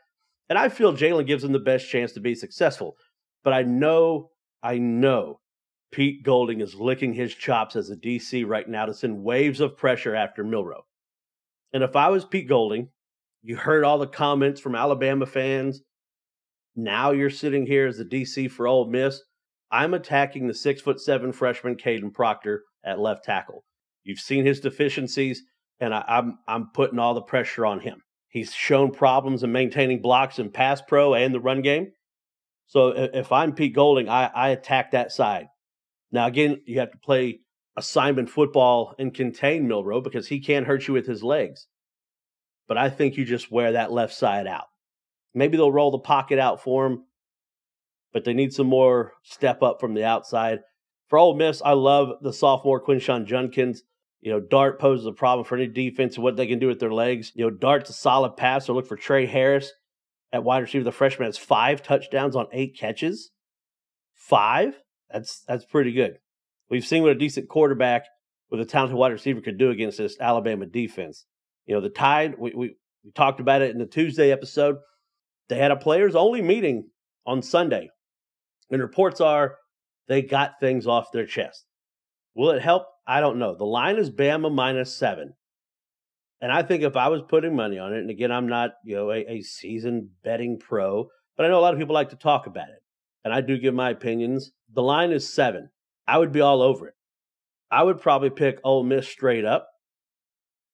And 0.48 0.58
I 0.58 0.68
feel 0.68 0.92
Jalen 0.94 1.26
gives 1.26 1.42
them 1.42 1.52
the 1.52 1.58
best 1.58 1.90
chance 1.90 2.12
to 2.12 2.20
be 2.20 2.34
successful. 2.34 2.96
But 3.42 3.52
I 3.52 3.62
know, 3.62 4.30
I 4.62 4.78
know 4.78 5.40
Pete 5.92 6.22
Golding 6.22 6.60
is 6.60 6.74
licking 6.74 7.14
his 7.14 7.34
chops 7.34 7.76
as 7.76 7.90
a 7.90 7.96
DC 7.96 8.46
right 8.46 8.68
now 8.68 8.86
to 8.86 8.94
send 8.94 9.22
waves 9.22 9.60
of 9.60 9.76
pressure 9.76 10.14
after 10.14 10.44
Milroe. 10.44 10.86
And 11.72 11.82
if 11.82 11.96
I 11.96 12.08
was 12.08 12.24
Pete 12.24 12.48
Golding, 12.48 12.88
you 13.42 13.56
heard 13.56 13.84
all 13.84 13.98
the 13.98 14.06
comments 14.06 14.60
from 14.60 14.74
Alabama 14.74 15.26
fans. 15.26 15.82
Now 16.76 17.10
you're 17.10 17.30
sitting 17.30 17.66
here 17.66 17.86
as 17.86 17.98
the 17.98 18.04
DC 18.04 18.50
for 18.50 18.66
Ole 18.66 18.88
Miss. 18.88 19.22
I'm 19.70 19.94
attacking 19.94 20.46
the 20.46 20.54
six 20.54 20.80
foot 20.80 21.00
seven 21.00 21.32
freshman 21.32 21.76
Kadyn 21.76 22.12
Proctor 22.12 22.64
at 22.84 22.98
left 22.98 23.24
tackle. 23.24 23.64
You've 24.04 24.18
seen 24.18 24.44
his 24.44 24.60
deficiencies 24.60 25.42
and 25.80 25.94
I, 25.94 26.04
I'm 26.06 26.38
I'm 26.46 26.70
putting 26.72 26.98
all 26.98 27.14
the 27.14 27.22
pressure 27.22 27.64
on 27.66 27.80
him. 27.80 28.02
He's 28.28 28.52
shown 28.52 28.92
problems 28.92 29.42
in 29.42 29.52
maintaining 29.52 30.02
blocks 30.02 30.38
in 30.38 30.50
pass 30.50 30.80
pro 30.80 31.14
and 31.14 31.34
the 31.34 31.40
run 31.40 31.62
game. 31.62 31.88
So 32.66 32.88
if 32.88 33.32
I'm 33.32 33.52
Pete 33.52 33.74
Golding, 33.74 34.08
I, 34.08 34.26
I 34.26 34.48
attack 34.50 34.92
that 34.92 35.10
side. 35.10 35.46
Now 36.12 36.26
again, 36.26 36.60
you 36.66 36.78
have 36.78 36.92
to 36.92 36.98
play 36.98 37.40
assignment 37.76 38.30
football 38.30 38.94
and 38.98 39.12
contain 39.12 39.66
Milroe 39.66 40.00
because 40.00 40.28
he 40.28 40.40
can't 40.40 40.66
hurt 40.66 40.86
you 40.86 40.94
with 40.94 41.06
his 41.06 41.22
legs. 41.22 41.66
But 42.68 42.78
I 42.78 42.88
think 42.88 43.16
you 43.16 43.24
just 43.24 43.50
wear 43.50 43.72
that 43.72 43.90
left 43.90 44.14
side 44.14 44.46
out. 44.46 44.66
Maybe 45.34 45.56
they'll 45.56 45.72
roll 45.72 45.90
the 45.90 45.98
pocket 45.98 46.38
out 46.38 46.62
for 46.62 46.86
him, 46.86 47.04
but 48.12 48.24
they 48.24 48.34
need 48.34 48.52
some 48.52 48.66
more 48.66 49.12
step 49.22 49.62
up 49.62 49.80
from 49.80 49.94
the 49.94 50.04
outside. 50.04 50.60
For 51.08 51.18
Ole 51.18 51.36
Miss, 51.36 51.60
I 51.64 51.72
love 51.72 52.22
the 52.22 52.32
sophomore 52.32 52.84
Quinshon 52.84 53.26
Judkins. 53.26 53.82
You 54.20 54.32
know, 54.32 54.40
Dart 54.40 54.78
poses 54.78 55.06
a 55.06 55.12
problem 55.12 55.44
for 55.44 55.56
any 55.56 55.66
defense 55.66 56.16
and 56.16 56.24
what 56.24 56.36
they 56.36 56.46
can 56.46 56.58
do 56.58 56.68
with 56.68 56.78
their 56.78 56.92
legs. 56.92 57.32
You 57.34 57.44
know, 57.44 57.50
Dart's 57.50 57.90
a 57.90 57.94
solid 57.94 58.36
passer. 58.36 58.72
Look 58.72 58.86
for 58.86 58.96
Tre 58.96 59.26
Harris 59.26 59.72
at 60.32 60.44
wide 60.44 60.58
receiver. 60.58 60.84
The 60.84 60.92
freshman 60.92 61.26
has 61.26 61.38
five 61.38 61.82
touchdowns 61.82 62.36
on 62.36 62.46
eight 62.52 62.76
catches. 62.78 63.30
Five? 64.14 64.78
That's 65.10 65.42
that's 65.48 65.64
pretty 65.64 65.92
good. 65.92 66.18
We've 66.68 66.86
seen 66.86 67.02
what 67.02 67.12
a 67.12 67.16
decent 67.16 67.48
quarterback 67.48 68.04
with 68.50 68.60
a 68.60 68.64
talented 68.64 68.96
wide 68.96 69.12
receiver 69.12 69.40
could 69.40 69.58
do 69.58 69.70
against 69.70 69.98
this 69.98 70.16
Alabama 70.20 70.66
defense. 70.66 71.24
You 71.66 71.74
know, 71.74 71.80
the 71.80 71.88
Tide, 71.88 72.36
we, 72.38 72.52
we, 72.54 72.76
we 73.04 73.10
talked 73.12 73.40
about 73.40 73.62
it 73.62 73.70
in 73.70 73.78
the 73.78 73.86
Tuesday 73.86 74.30
episode. 74.30 74.76
They 75.48 75.58
had 75.58 75.70
a 75.70 75.76
players 75.76 76.14
only 76.14 76.42
meeting 76.42 76.90
on 77.26 77.42
Sunday. 77.42 77.90
And 78.70 78.80
reports 78.80 79.20
are 79.20 79.56
they 80.08 80.22
got 80.22 80.60
things 80.60 80.86
off 80.86 81.12
their 81.12 81.26
chest. 81.26 81.64
Will 82.34 82.50
it 82.50 82.62
help? 82.62 82.86
I 83.06 83.20
don't 83.20 83.38
know. 83.38 83.54
The 83.54 83.64
line 83.64 83.96
is 83.96 84.10
Bama 84.10 84.52
minus 84.52 84.94
seven. 84.96 85.34
And 86.40 86.50
I 86.50 86.62
think 86.62 86.82
if 86.82 86.96
I 86.96 87.08
was 87.08 87.22
putting 87.28 87.54
money 87.54 87.78
on 87.78 87.92
it, 87.92 87.98
and 87.98 88.10
again, 88.10 88.32
I'm 88.32 88.48
not, 88.48 88.70
you 88.84 88.96
know, 88.96 89.10
a, 89.10 89.24
a 89.28 89.42
seasoned 89.42 90.08
betting 90.24 90.58
pro, 90.58 91.08
but 91.36 91.44
I 91.44 91.48
know 91.48 91.58
a 91.58 91.60
lot 91.60 91.74
of 91.74 91.80
people 91.80 91.94
like 91.94 92.10
to 92.10 92.16
talk 92.16 92.46
about 92.46 92.68
it. 92.68 92.82
And 93.24 93.34
I 93.34 93.42
do 93.42 93.58
give 93.58 93.74
my 93.74 93.90
opinions. 93.90 94.52
The 94.72 94.82
line 94.82 95.10
is 95.10 95.32
seven. 95.32 95.70
I 96.06 96.18
would 96.18 96.32
be 96.32 96.40
all 96.40 96.62
over 96.62 96.88
it. 96.88 96.94
I 97.70 97.82
would 97.82 98.00
probably 98.00 98.30
pick 98.30 98.58
Ole 98.64 98.82
Miss 98.82 99.06
straight 99.06 99.44
up, 99.44 99.68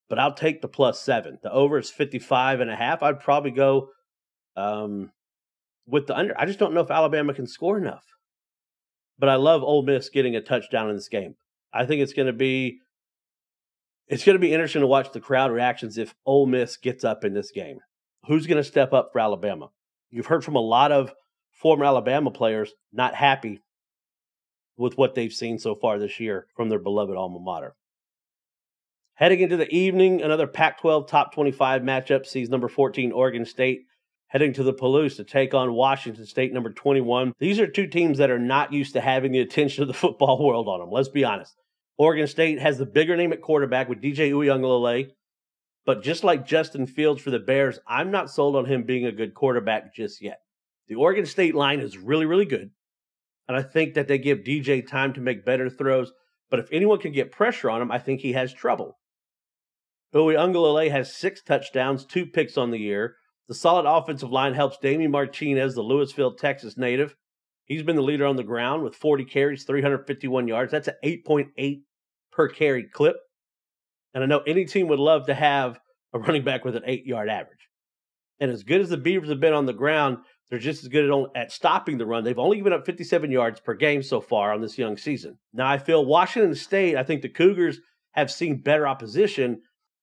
but 0.09 0.19
I'll 0.19 0.33
take 0.33 0.61
the 0.61 0.67
plus 0.67 1.01
seven. 1.01 1.37
The 1.43 1.51
over 1.51 1.77
is 1.77 1.89
55 1.89 2.61
and 2.61 2.71
a 2.71 2.75
half. 2.75 3.03
I'd 3.03 3.19
probably 3.19 3.51
go 3.51 3.89
um, 4.55 5.11
with 5.87 6.07
the 6.07 6.17
under. 6.17 6.39
I 6.39 6.45
just 6.45 6.59
don't 6.59 6.73
know 6.73 6.81
if 6.81 6.91
Alabama 6.91 7.33
can 7.33 7.47
score 7.47 7.77
enough. 7.77 8.03
But 9.19 9.29
I 9.29 9.35
love 9.35 9.63
Ole 9.63 9.83
Miss 9.83 10.09
getting 10.09 10.35
a 10.35 10.41
touchdown 10.41 10.89
in 10.89 10.95
this 10.95 11.09
game. 11.09 11.35
I 11.73 11.85
think 11.85 12.01
it's 12.01 12.13
going 12.13 12.27
to 12.27 12.33
be 12.33 12.79
it's 14.07 14.23
going 14.23 14.35
to 14.35 14.39
be 14.39 14.53
interesting 14.53 14.81
to 14.81 14.87
watch 14.87 15.11
the 15.11 15.19
crowd 15.19 15.51
reactions 15.51 15.97
if 15.97 16.13
Ole 16.25 16.45
Miss 16.45 16.77
gets 16.77 17.03
up 17.03 17.25
in 17.25 17.33
this 17.33 17.51
game. 17.51 17.79
Who's 18.27 18.47
going 18.47 18.57
to 18.57 18.63
step 18.63 18.93
up 18.93 19.09
for 19.11 19.19
Alabama? 19.19 19.69
You've 20.09 20.27
heard 20.27 20.45
from 20.45 20.55
a 20.55 20.61
lot 20.61 20.91
of 20.91 21.11
former 21.51 21.85
Alabama 21.85 22.31
players 22.31 22.73
not 22.93 23.15
happy 23.15 23.61
with 24.77 24.97
what 24.97 25.15
they've 25.15 25.33
seen 25.33 25.57
so 25.57 25.75
far 25.75 25.99
this 25.99 26.19
year 26.19 26.47
from 26.55 26.69
their 26.69 26.79
beloved 26.79 27.15
alma 27.15 27.39
mater. 27.39 27.75
Heading 29.15 29.39
into 29.39 29.57
the 29.57 29.73
evening, 29.73 30.21
another 30.21 30.45
Pac 30.45 30.79
12 30.79 31.07
top 31.07 31.33
25 31.33 31.81
matchup 31.81 32.25
sees 32.25 32.49
number 32.49 32.67
14 32.67 33.11
Oregon 33.11 33.45
State 33.45 33.81
heading 34.27 34.53
to 34.53 34.63
the 34.63 34.73
Palouse 34.73 35.15
to 35.15 35.23
take 35.23 35.53
on 35.53 35.73
Washington 35.73 36.25
State, 36.25 36.53
number 36.53 36.71
21. 36.71 37.33
These 37.39 37.59
are 37.59 37.67
two 37.67 37.87
teams 37.87 38.17
that 38.17 38.29
are 38.29 38.39
not 38.39 38.73
used 38.73 38.93
to 38.93 39.01
having 39.01 39.31
the 39.31 39.39
attention 39.39 39.83
of 39.83 39.87
the 39.87 39.93
football 40.05 40.45
world 40.45 40.67
on 40.67 40.79
them. 40.79 40.91
Let's 40.91 41.09
be 41.09 41.23
honest. 41.23 41.55
Oregon 41.97 42.27
State 42.27 42.59
has 42.59 42.77
the 42.77 42.85
bigger 42.85 43.15
name 43.15 43.33
at 43.33 43.41
quarterback 43.41 43.89
with 43.89 44.01
DJ 44.01 44.31
Uiagalelei. 44.31 45.09
But 45.85 46.03
just 46.03 46.23
like 46.23 46.45
Justin 46.45 46.85
Fields 46.85 47.21
for 47.21 47.31
the 47.31 47.39
Bears, 47.39 47.79
I'm 47.87 48.11
not 48.11 48.29
sold 48.29 48.57
on 48.57 48.65
him 48.65 48.83
being 48.83 49.05
a 49.05 49.11
good 49.11 49.33
quarterback 49.33 49.95
just 49.95 50.21
yet. 50.21 50.39
The 50.89 50.95
Oregon 50.95 51.25
State 51.25 51.55
line 51.55 51.79
is 51.79 51.97
really, 51.97 52.25
really 52.25 52.45
good. 52.45 52.71
And 53.47 53.55
I 53.55 53.63
think 53.63 53.93
that 53.93 54.09
they 54.09 54.17
give 54.17 54.39
DJ 54.39 54.85
time 54.85 55.13
to 55.13 55.21
make 55.21 55.45
better 55.45 55.69
throws. 55.69 56.11
But 56.49 56.59
if 56.59 56.67
anyone 56.73 56.99
can 56.99 57.13
get 57.13 57.31
pressure 57.31 57.69
on 57.69 57.81
him, 57.81 57.91
I 57.91 57.99
think 57.99 58.19
he 58.19 58.33
has 58.33 58.53
trouble. 58.53 58.97
Uiagalelei 60.13 60.91
has 60.91 61.15
six 61.15 61.41
touchdowns, 61.41 62.05
two 62.05 62.25
picks 62.25 62.57
on 62.57 62.71
the 62.71 62.79
year. 62.79 63.15
The 63.47 63.55
solid 63.55 63.85
offensive 63.85 64.31
line 64.31 64.53
helps 64.53 64.77
Damien 64.77 65.11
Martinez, 65.11 65.75
the 65.75 65.83
Lewisville, 65.83 66.37
Texas 66.37 66.77
native. 66.77 67.15
He's 67.65 67.83
been 67.83 67.95
the 67.95 68.01
leader 68.01 68.25
on 68.25 68.35
the 68.35 68.43
ground 68.43 68.83
with 68.83 68.95
40 68.95 69.25
carries, 69.25 69.63
351 69.63 70.47
yards. 70.47 70.71
That's 70.71 70.87
an 70.87 70.95
8.8 71.03 71.81
per 72.31 72.47
carry 72.49 72.83
clip. 72.83 73.17
And 74.13 74.23
I 74.23 74.27
know 74.27 74.39
any 74.39 74.65
team 74.65 74.87
would 74.87 74.99
love 74.99 75.27
to 75.27 75.33
have 75.33 75.79
a 76.13 76.19
running 76.19 76.43
back 76.43 76.65
with 76.65 76.75
an 76.75 76.83
eight 76.85 77.05
yard 77.05 77.29
average. 77.29 77.69
And 78.39 78.51
as 78.51 78.63
good 78.63 78.81
as 78.81 78.89
the 78.89 78.97
Beavers 78.97 79.29
have 79.29 79.39
been 79.39 79.53
on 79.53 79.65
the 79.65 79.73
ground, 79.73 80.17
they're 80.49 80.59
just 80.59 80.83
as 80.83 80.89
good 80.89 81.09
at, 81.09 81.41
at 81.41 81.51
stopping 81.51 81.97
the 81.97 82.05
run. 82.05 82.23
They've 82.23 82.37
only 82.37 82.57
given 82.57 82.73
up 82.73 82.85
57 82.85 83.31
yards 83.31 83.59
per 83.59 83.73
game 83.73 84.03
so 84.03 84.21
far 84.21 84.53
on 84.53 84.61
this 84.61 84.77
young 84.77 84.97
season. 84.97 85.37
Now, 85.53 85.67
I 85.67 85.77
feel 85.77 86.05
Washington 86.05 86.55
State, 86.55 86.95
I 86.95 87.03
think 87.03 87.21
the 87.21 87.29
Cougars 87.29 87.79
have 88.11 88.31
seen 88.31 88.61
better 88.61 88.87
opposition. 88.87 89.61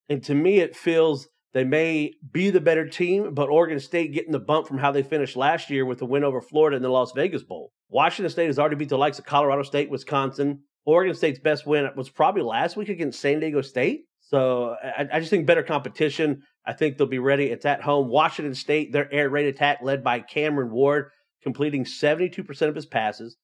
And 0.08 0.22
to 0.24 0.34
me, 0.34 0.58
it 0.58 0.76
feels 0.76 1.28
they 1.54 1.64
may 1.64 2.12
be 2.32 2.50
the 2.50 2.61
better 2.61 2.87
team, 2.87 3.32
but 3.32 3.49
Oregon 3.49 3.78
State 3.78 4.12
getting 4.12 4.32
the 4.32 4.40
bump 4.40 4.66
from 4.66 4.78
how 4.78 4.90
they 4.90 5.04
finished 5.04 5.37
last 5.37 5.70
year 5.70 5.87
with 5.87 5.99
the 5.99 6.04
win 6.04 6.25
over 6.25 6.40
Florida 6.40 6.76
in 6.76 6.82
the 6.82 6.88
Las 6.88 7.12
Vegas 7.12 7.44
Bowl. 7.44 7.70
Washington 7.88 8.30
State 8.30 8.46
has 8.46 8.58
already 8.58 8.75
beat 8.75 8.88
the 8.88 8.99
likes 8.99 9.20
of 9.20 9.25
Colorado 9.25 9.62
State, 9.62 9.88
Wisconsin. 9.88 10.64
Oregon 10.84 11.14
State's 11.14 11.38
best 11.38 11.64
win 11.64 11.88
was 11.96 12.11
probably 12.11 12.42
last 12.42 12.76
week 12.76 12.88
against 12.88 13.20
San 13.20 13.38
Diego 13.38 13.62
State. 13.62 14.00
So 14.20 14.75
I, 14.82 15.06
I 15.12 15.20
just 15.20 15.30
think 15.30 15.46
better 15.46 15.62
competition. 15.62 16.42
I 16.66 16.73
think 16.73 16.99
they'll 16.99 17.06
be 17.06 17.20
ready. 17.20 17.46
It's 17.46 17.64
at 17.64 17.82
home. 17.82 18.08
Washington 18.08 18.54
State, 18.54 18.92
their 18.92 19.12
air 19.14 19.30
raid 19.30 19.46
attack 19.46 19.78
led 19.80 20.02
by 20.02 20.20
Cameron 20.20 20.73
Ward, 20.73 21.11
completing 21.44 21.84
72% 21.84 22.68
of 22.68 22.75
his 22.75 22.87
passes, 22.87 23.37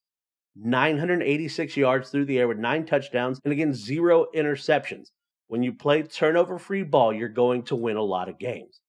986 0.57 1.77
yards 1.77 2.11
through 2.11 2.25
the 2.25 2.41
air 2.41 2.49
with 2.49 2.59
nine 2.59 2.87
touchdowns, 2.87 3.39
and 3.45 3.53
again, 3.53 3.73
zero 3.73 4.27
interceptions. 4.35 5.11
When 5.51 5.65
you 5.65 5.73
play 5.73 6.05
turnover 6.05 6.61
free 6.61 6.85
ball, 6.85 7.13
you're 7.13 7.29
going 7.29 7.65
to 7.65 7.75
win 7.75 7.97
a 7.97 8.05
lot 8.05 8.29
of 8.29 8.39
games. 8.39 8.81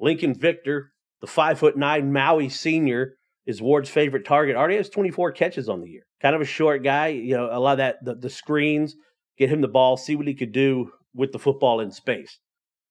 Lincoln 0.00 0.32
Victor, 0.32 0.92
the 1.20 1.26
five 1.26 1.58
foot 1.58 1.76
nine 1.76 2.10
Maui 2.10 2.48
senior, 2.48 3.18
is 3.44 3.60
Ward's 3.60 3.90
favorite 3.90 4.24
target. 4.24 4.56
Already 4.56 4.76
has 4.76 4.88
24 4.88 5.32
catches 5.32 5.68
on 5.68 5.82
the 5.82 5.90
year. 5.90 6.06
Kind 6.22 6.34
of 6.34 6.40
a 6.40 6.46
short 6.46 6.82
guy. 6.82 7.08
You 7.08 7.36
know, 7.36 7.50
a 7.52 7.60
lot 7.60 7.72
of 7.72 7.78
that, 7.78 8.02
the, 8.02 8.14
the 8.14 8.30
screens, 8.30 8.96
get 9.36 9.50
him 9.50 9.60
the 9.60 9.68
ball, 9.68 9.98
see 9.98 10.16
what 10.16 10.26
he 10.26 10.32
could 10.32 10.52
do 10.52 10.90
with 11.14 11.32
the 11.32 11.38
football 11.38 11.80
in 11.80 11.90
space. 11.90 12.38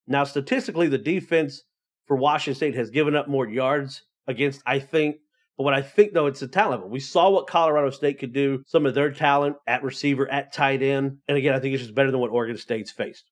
Now, 0.06 0.24
statistically, 0.24 0.88
the 0.88 1.00
defense 1.00 1.64
for 2.06 2.16
Washington 2.16 2.58
State 2.58 2.76
has 2.76 2.92
given 2.92 3.16
up 3.16 3.28
more 3.28 3.48
yards 3.48 4.04
against, 4.28 4.62
I 4.68 4.78
think. 4.78 5.16
But 5.58 5.64
what 5.64 5.74
I 5.74 5.82
think, 5.82 6.14
though, 6.14 6.28
it's 6.28 6.40
the 6.40 6.48
talent. 6.48 6.88
We 6.88 7.00
saw 7.00 7.32
what 7.32 7.48
Colorado 7.48 7.90
State 7.90 8.20
could 8.20 8.34
do, 8.34 8.64
some 8.68 8.86
of 8.86 8.94
their 8.94 9.12
talent 9.12 9.56
at 9.66 9.84
receiver, 9.84 10.30
at 10.30 10.54
tight 10.54 10.84
end. 10.84 11.18
And 11.28 11.38
again, 11.38 11.56
I 11.56 11.60
think 11.60 11.74
it's 11.74 11.84
just 11.84 11.96
better 11.96 12.12
than 12.12 12.20
what 12.20 12.30
Oregon 12.30 12.58
State's 12.58 12.92
faced. 12.92 13.26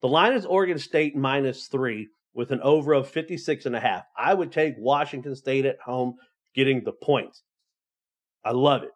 The 0.00 0.08
line 0.08 0.32
is 0.32 0.46
Oregon 0.46 0.78
State 0.78 1.16
minus 1.16 1.66
three 1.66 2.08
with 2.34 2.52
an 2.52 2.60
over 2.62 2.92
of 2.92 3.08
56 3.08 3.66
and 3.66 3.76
a 3.76 3.80
half. 3.80 4.04
I 4.16 4.32
would 4.32 4.52
take 4.52 4.74
Washington 4.78 5.34
State 5.34 5.66
at 5.66 5.80
home 5.84 6.14
getting 6.54 6.84
the 6.84 6.92
points. 6.92 7.42
I 8.44 8.52
love 8.52 8.84
it. 8.84 8.90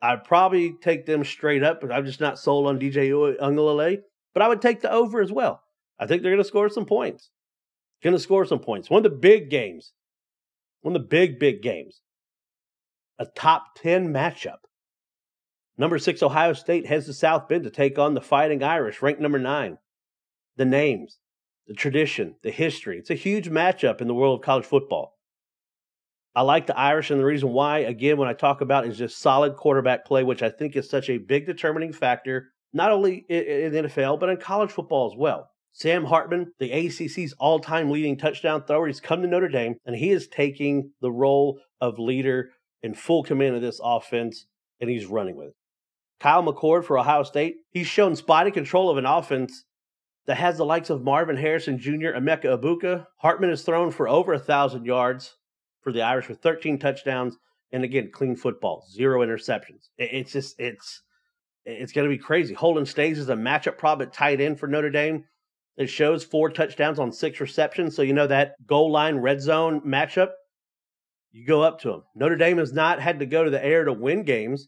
I'd 0.00 0.24
probably 0.24 0.74
take 0.80 1.06
them 1.06 1.24
straight 1.24 1.64
up, 1.64 1.80
but 1.80 1.90
I'm 1.90 2.06
just 2.06 2.20
not 2.20 2.38
sold 2.38 2.68
on 2.68 2.78
DJ 2.78 3.10
Uiagalelei. 3.10 3.98
But 4.34 4.42
I 4.42 4.48
would 4.48 4.62
take 4.62 4.80
the 4.80 4.92
over 4.92 5.20
as 5.20 5.32
well. 5.32 5.62
I 5.98 6.06
think 6.06 6.22
they're 6.22 6.30
going 6.30 6.42
to 6.42 6.48
score 6.48 6.68
some 6.68 6.86
points. 6.86 7.30
Going 8.02 8.14
to 8.14 8.22
score 8.22 8.44
some 8.44 8.60
points. 8.60 8.88
One 8.88 9.04
of 9.04 9.10
the 9.10 9.18
big 9.18 9.50
games, 9.50 9.92
one 10.88 10.96
of 10.96 11.02
the 11.02 11.08
big, 11.08 11.38
big 11.38 11.60
games, 11.60 12.00
a 13.18 13.26
top 13.26 13.74
10 13.76 14.08
matchup. 14.08 14.60
Number 15.76 15.98
six, 15.98 16.22
Ohio 16.22 16.54
State 16.54 16.86
heads 16.86 17.04
to 17.04 17.12
South 17.12 17.46
Bend 17.46 17.64
to 17.64 17.70
take 17.70 17.98
on 17.98 18.14
the 18.14 18.22
Fighting 18.22 18.62
Irish, 18.62 19.02
ranked 19.02 19.20
number 19.20 19.38
nine. 19.38 19.76
The 20.56 20.64
names, 20.64 21.18
the 21.66 21.74
tradition, 21.74 22.36
the 22.42 22.50
history. 22.50 22.98
It's 22.98 23.10
a 23.10 23.14
huge 23.14 23.50
matchup 23.50 24.00
in 24.00 24.08
the 24.08 24.14
world 24.14 24.38
of 24.38 24.44
college 24.46 24.64
football. 24.64 25.18
I 26.34 26.40
like 26.40 26.66
the 26.66 26.78
Irish, 26.78 27.10
and 27.10 27.20
the 27.20 27.26
reason 27.26 27.50
why, 27.50 27.80
again, 27.80 28.16
when 28.16 28.28
I 28.28 28.32
talk 28.32 28.62
about 28.62 28.86
is 28.86 28.96
just 28.96 29.18
solid 29.18 29.56
quarterback 29.56 30.06
play, 30.06 30.22
which 30.22 30.42
I 30.42 30.48
think 30.48 30.74
is 30.74 30.88
such 30.88 31.10
a 31.10 31.18
big 31.18 31.44
determining 31.44 31.92
factor, 31.92 32.52
not 32.72 32.92
only 32.92 33.26
in 33.28 33.72
the 33.72 33.82
NFL, 33.82 34.18
but 34.18 34.30
in 34.30 34.38
college 34.38 34.70
football 34.70 35.12
as 35.12 35.18
well. 35.18 35.50
Sam 35.72 36.04
Hartman, 36.04 36.52
the 36.58 36.72
ACC's 36.72 37.34
all 37.34 37.60
time 37.60 37.90
leading 37.90 38.16
touchdown 38.16 38.64
thrower, 38.64 38.86
he's 38.86 39.00
come 39.00 39.22
to 39.22 39.28
Notre 39.28 39.48
Dame, 39.48 39.76
and 39.84 39.94
he 39.94 40.10
is 40.10 40.26
taking 40.26 40.90
the 41.00 41.12
role 41.12 41.60
of 41.80 41.98
leader 41.98 42.50
in 42.82 42.94
full 42.94 43.22
command 43.22 43.54
of 43.54 43.62
this 43.62 43.80
offense, 43.82 44.46
and 44.80 44.90
he's 44.90 45.06
running 45.06 45.36
with 45.36 45.48
it. 45.48 45.54
Kyle 46.20 46.42
McCord 46.42 46.84
for 46.84 46.98
Ohio 46.98 47.22
State, 47.22 47.56
he's 47.70 47.86
shown 47.86 48.16
spotty 48.16 48.50
control 48.50 48.90
of 48.90 48.98
an 48.98 49.06
offense 49.06 49.64
that 50.26 50.36
has 50.36 50.58
the 50.58 50.64
likes 50.64 50.90
of 50.90 51.02
Marvin 51.02 51.36
Harrison 51.36 51.78
Jr., 51.78 52.10
Emeka 52.14 52.44
Egbuka. 52.44 53.06
Hartman 53.18 53.50
has 53.50 53.62
thrown 53.62 53.90
for 53.90 54.08
over 54.08 54.32
a 54.32 54.38
thousand 54.38 54.84
yards 54.84 55.36
for 55.80 55.92
the 55.92 56.02
Irish 56.02 56.28
with 56.28 56.42
13 56.42 56.78
touchdowns 56.78 57.36
and 57.72 57.84
again 57.84 58.10
clean 58.12 58.36
football, 58.36 58.84
zero 58.90 59.24
interceptions. 59.24 59.88
It's 59.96 60.32
just 60.32 60.58
it's 60.58 61.02
it's 61.64 61.92
going 61.92 62.08
to 62.08 62.14
be 62.14 62.22
crazy. 62.22 62.54
Holden 62.54 62.86
Staes 62.86 63.18
is 63.18 63.28
a 63.28 63.34
matchup 63.34 63.78
prop 63.78 64.00
at 64.00 64.12
tight 64.12 64.40
end 64.40 64.58
for 64.58 64.66
Notre 64.66 64.90
Dame. 64.90 65.24
It 65.78 65.88
shows 65.88 66.24
four 66.24 66.50
touchdowns 66.50 66.98
on 66.98 67.12
six 67.12 67.38
receptions, 67.38 67.94
so 67.94 68.02
you 68.02 68.12
know 68.12 68.26
that 68.26 68.54
goal 68.66 68.90
line 68.90 69.18
red 69.18 69.40
zone 69.40 69.80
matchup. 69.86 70.30
You 71.30 71.46
go 71.46 71.62
up 71.62 71.80
to 71.82 71.88
them. 71.88 72.02
Notre 72.16 72.34
Dame 72.34 72.58
has 72.58 72.72
not 72.72 73.00
had 73.00 73.20
to 73.20 73.26
go 73.26 73.44
to 73.44 73.50
the 73.50 73.64
air 73.64 73.84
to 73.84 73.92
win 73.92 74.24
games. 74.24 74.66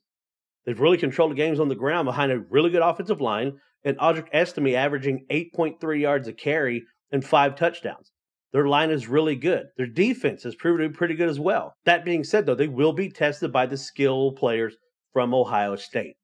They've 0.64 0.78
really 0.78 0.98
controlled 0.98 1.32
the 1.32 1.36
games 1.36 1.58
on 1.58 1.66
the 1.66 1.74
ground 1.74 2.06
behind 2.06 2.30
a 2.30 2.38
really 2.48 2.70
good 2.70 2.82
offensive 2.82 3.20
line, 3.20 3.54
and 3.82 3.98
Audric 3.98 4.28
Estime 4.32 4.76
averaging 4.76 5.26
8.3 5.28 6.00
yards 6.00 6.28
a 6.28 6.32
carry 6.32 6.84
and 7.10 7.24
five 7.24 7.56
touchdowns. 7.56 8.12
Their 8.52 8.68
line 8.68 8.90
is 8.90 9.08
really 9.08 9.34
good. 9.34 9.66
Their 9.76 9.88
defense 9.88 10.44
has 10.44 10.54
proven 10.54 10.82
to 10.82 10.88
be 10.90 10.96
pretty 10.96 11.14
good 11.14 11.28
as 11.28 11.40
well. 11.40 11.74
That 11.86 12.04
being 12.04 12.22
said, 12.22 12.46
though, 12.46 12.54
they 12.54 12.68
will 12.68 12.92
be 12.92 13.10
tested 13.10 13.52
by 13.52 13.66
the 13.66 13.76
skill 13.76 14.30
players 14.32 14.76
from 15.12 15.34
Ohio 15.34 15.74
State. 15.74 16.14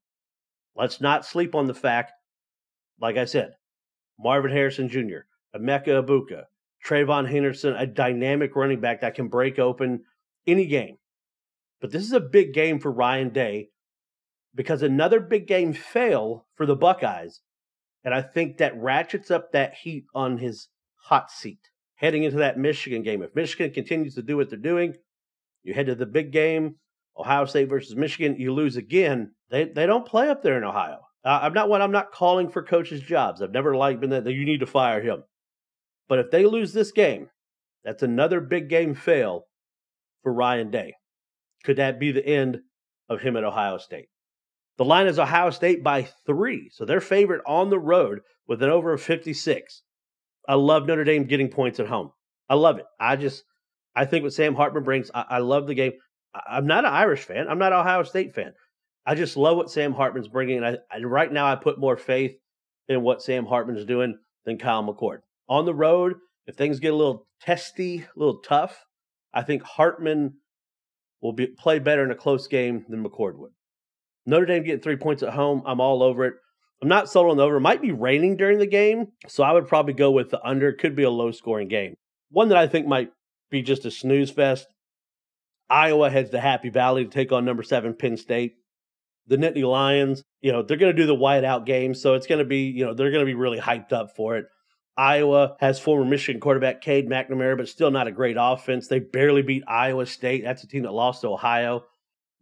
Let's 0.77 1.01
not 1.01 1.25
sleep 1.25 1.55
on 1.55 1.67
the 1.67 1.73
fact, 1.73 2.13
like 3.01 3.17
I 3.17 3.25
said, 3.25 3.51
Marvin 4.19 4.51
Harrison 4.51 4.89
Jr., 4.89 5.25
Emeka 5.55 6.03
Egbuka, 6.03 6.43
TreVeyon 6.85 7.29
Henderson, 7.29 7.75
a 7.75 7.85
dynamic 7.85 8.55
running 8.55 8.79
back 8.79 9.01
that 9.01 9.15
can 9.15 9.27
break 9.27 9.59
open 9.59 10.03
any 10.45 10.65
game. 10.65 10.97
But 11.81 11.91
this 11.91 12.03
is 12.03 12.13
a 12.13 12.19
big 12.19 12.53
game 12.53 12.79
for 12.79 12.91
Ryan 12.91 13.29
Day 13.29 13.69
because 14.55 14.81
another 14.81 15.19
big 15.19 15.47
game 15.47 15.73
fail 15.73 16.47
for 16.55 16.65
the 16.65 16.75
Buckeyes. 16.75 17.41
And 18.03 18.13
I 18.13 18.21
think 18.21 18.57
that 18.57 18.77
ratchets 18.77 19.29
up 19.29 19.51
that 19.51 19.75
heat 19.75 20.05
on 20.15 20.37
his 20.37 20.69
hot 20.95 21.29
seat 21.31 21.59
heading 21.95 22.23
into 22.23 22.37
that 22.37 22.57
Michigan 22.57 23.03
game. 23.03 23.21
If 23.21 23.35
Michigan 23.35 23.71
continues 23.71 24.15
to 24.15 24.21
do 24.21 24.37
what 24.37 24.49
they're 24.49 24.57
doing, 24.57 24.95
you 25.63 25.73
head 25.73 25.87
to 25.87 25.95
the 25.95 26.05
big 26.05 26.31
game, 26.31 26.75
Ohio 27.17 27.45
State 27.45 27.69
versus 27.69 27.95
Michigan, 27.95 28.37
you 28.39 28.53
lose 28.53 28.77
again. 28.77 29.31
They 29.49 29.65
they 29.65 29.85
don't 29.85 30.05
play 30.05 30.29
up 30.29 30.43
there 30.43 30.57
in 30.57 30.63
Ohio. 30.63 31.06
Uh, 31.25 31.39
I'm 31.41 31.53
not 31.53 31.69
what 31.69 31.81
I'm 31.81 31.91
not 31.91 32.11
calling 32.11 32.49
for 32.49 32.63
coaches' 32.63 33.01
jobs. 33.01 33.41
I've 33.41 33.51
never 33.51 33.75
liked 33.75 33.99
been 33.99 34.11
that 34.11 34.25
you 34.25 34.45
need 34.45 34.59
to 34.61 34.65
fire 34.65 35.01
him. 35.01 35.23
But 36.07 36.19
if 36.19 36.31
they 36.31 36.45
lose 36.45 36.73
this 36.73 36.91
game, 36.91 37.29
that's 37.83 38.03
another 38.03 38.39
big 38.39 38.69
game 38.69 38.95
fail 38.95 39.45
for 40.23 40.33
Ryan 40.33 40.71
Day. 40.71 40.93
Could 41.63 41.77
that 41.77 41.99
be 41.99 42.11
the 42.11 42.25
end 42.25 42.59
of 43.09 43.21
him 43.21 43.35
at 43.35 43.43
Ohio 43.43 43.77
State? 43.77 44.07
The 44.77 44.85
line 44.85 45.07
is 45.07 45.17
Ohio 45.17 45.49
State 45.49 45.83
by 45.83 46.07
three, 46.25 46.69
so 46.71 46.85
they're 46.85 47.01
favored 47.01 47.41
on 47.47 47.69
the 47.69 47.79
road 47.79 48.19
with 48.47 48.61
an 48.61 48.69
over 48.69 48.93
of 48.93 49.01
56. 49.01 49.81
I 50.47 50.53
love 50.53 50.85
Notre 50.85 51.03
Dame 51.03 51.25
getting 51.25 51.49
points 51.49 51.79
at 51.79 51.87
home. 51.87 52.11
I 52.49 52.55
love 52.55 52.77
it. 52.77 52.85
I 52.99 53.15
just, 53.15 53.43
I 53.95 54.05
think 54.05 54.23
what 54.23 54.33
Sam 54.33 54.55
Hartman 54.55 54.83
brings, 54.83 55.11
I, 55.13 55.25
I 55.29 55.37
love 55.39 55.67
the 55.67 55.73
game. 55.73 55.93
I, 56.33 56.57
am 56.57 56.67
not 56.67 56.85
an 56.85 56.93
Irish 56.93 57.23
fan. 57.23 57.47
I'm 57.49 57.59
not 57.59 57.73
an 57.73 57.79
Ohio 57.79 58.03
State 58.03 58.35
fan. 58.35 58.53
I 59.07 59.15
just 59.15 59.37
love 59.37 59.55
what 59.55 59.71
Sam 59.71 59.93
Hartman's 59.93 60.27
bringing. 60.27 60.61
And 60.61 60.79
I, 60.91 60.99
right 60.99 61.31
now, 61.31 61.47
I 61.47 61.55
put 61.55 61.79
more 61.79 61.95
faith 61.95 62.35
in 62.89 63.01
what 63.01 63.21
Sam 63.21 63.45
Hartman's 63.45 63.85
doing 63.85 64.17
than 64.45 64.57
Kyle 64.57 64.83
McCord. 64.83 65.19
On 65.47 65.65
the 65.65 65.73
road, 65.73 66.15
if 66.45 66.55
things 66.55 66.81
get 66.81 66.91
a 66.91 66.95
little 66.95 67.25
testy, 67.41 67.99
a 67.99 68.19
little 68.19 68.39
tough, 68.39 68.85
I 69.33 69.43
think 69.43 69.63
Hartman 69.63 70.33
will 71.21 71.31
be 71.31 71.47
play 71.47 71.79
better 71.79 72.03
in 72.03 72.11
a 72.11 72.15
close 72.15 72.47
game 72.47 72.85
than 72.89 73.01
McCord 73.01 73.37
would. 73.37 73.51
Notre 74.25 74.45
Dame 74.45 74.63
getting 74.63 74.81
three 74.81 74.97
points 74.97 75.23
at 75.23 75.33
home, 75.33 75.63
I'm 75.65 75.79
all 75.79 76.03
over 76.03 76.25
it. 76.25 76.33
I'm 76.81 76.89
not 76.89 77.09
sold 77.09 77.31
on 77.31 77.37
the 77.37 77.43
over. 77.43 77.57
It 77.57 77.61
might 77.61 77.81
be 77.81 77.93
raining 77.93 78.35
during 78.35 78.59
the 78.59 78.67
game, 78.67 79.07
so 79.27 79.41
I 79.41 79.53
would 79.53 79.69
probably 79.69 79.93
go 79.93 80.11
with 80.11 80.29
the 80.29 80.45
under. 80.45 80.73
Could 80.73 80.97
be 80.97 81.03
a 81.03 81.09
low 81.09 81.31
scoring 81.31 81.69
game. 81.69 81.95
One 82.29 82.49
that 82.49 82.57
I 82.57 82.67
think 82.67 82.85
might 82.85 83.09
be 83.49 83.61
just 83.61 83.85
a 83.85 83.91
snooze 83.91 84.31
fest. 84.31 84.67
Iowa 85.69 86.09
heads 86.09 86.29
to 86.31 86.39
Happy 86.41 86.69
Valley 86.69 87.05
to 87.05 87.09
take 87.09 87.31
on 87.31 87.45
number 87.45 87.63
seven 87.63 87.95
Penn 87.95 88.17
State. 88.17 88.57
The 89.27 89.37
Nittany 89.37 89.69
Lions, 89.69 90.23
you 90.41 90.51
know, 90.51 90.61
they're 90.63 90.77
going 90.77 90.95
to 90.95 91.01
do 91.01 91.07
the 91.07 91.15
whiteout 91.15 91.65
game, 91.65 91.93
so 91.93 92.13
it's 92.13 92.27
going 92.27 92.39
to 92.39 92.45
be, 92.45 92.69
you 92.69 92.85
know, 92.85 92.93
they're 92.93 93.11
going 93.11 93.25
to 93.25 93.25
be 93.25 93.33
really 93.35 93.59
hyped 93.59 93.91
up 93.93 94.15
for 94.15 94.37
it. 94.37 94.45
Iowa 94.97 95.55
has 95.59 95.79
former 95.79 96.05
Michigan 96.05 96.41
quarterback 96.41 96.81
Cade 96.81 97.07
McNamara, 97.07 97.55
but 97.55 97.69
still 97.69 97.91
not 97.91 98.07
a 98.07 98.11
great 98.11 98.37
offense. 98.39 98.87
They 98.87 98.99
barely 98.99 99.43
beat 99.43 99.63
Iowa 99.67 100.07
State. 100.07 100.43
That's 100.43 100.63
a 100.63 100.67
team 100.67 100.83
that 100.83 100.91
lost 100.91 101.21
to 101.21 101.27
Ohio. 101.27 101.83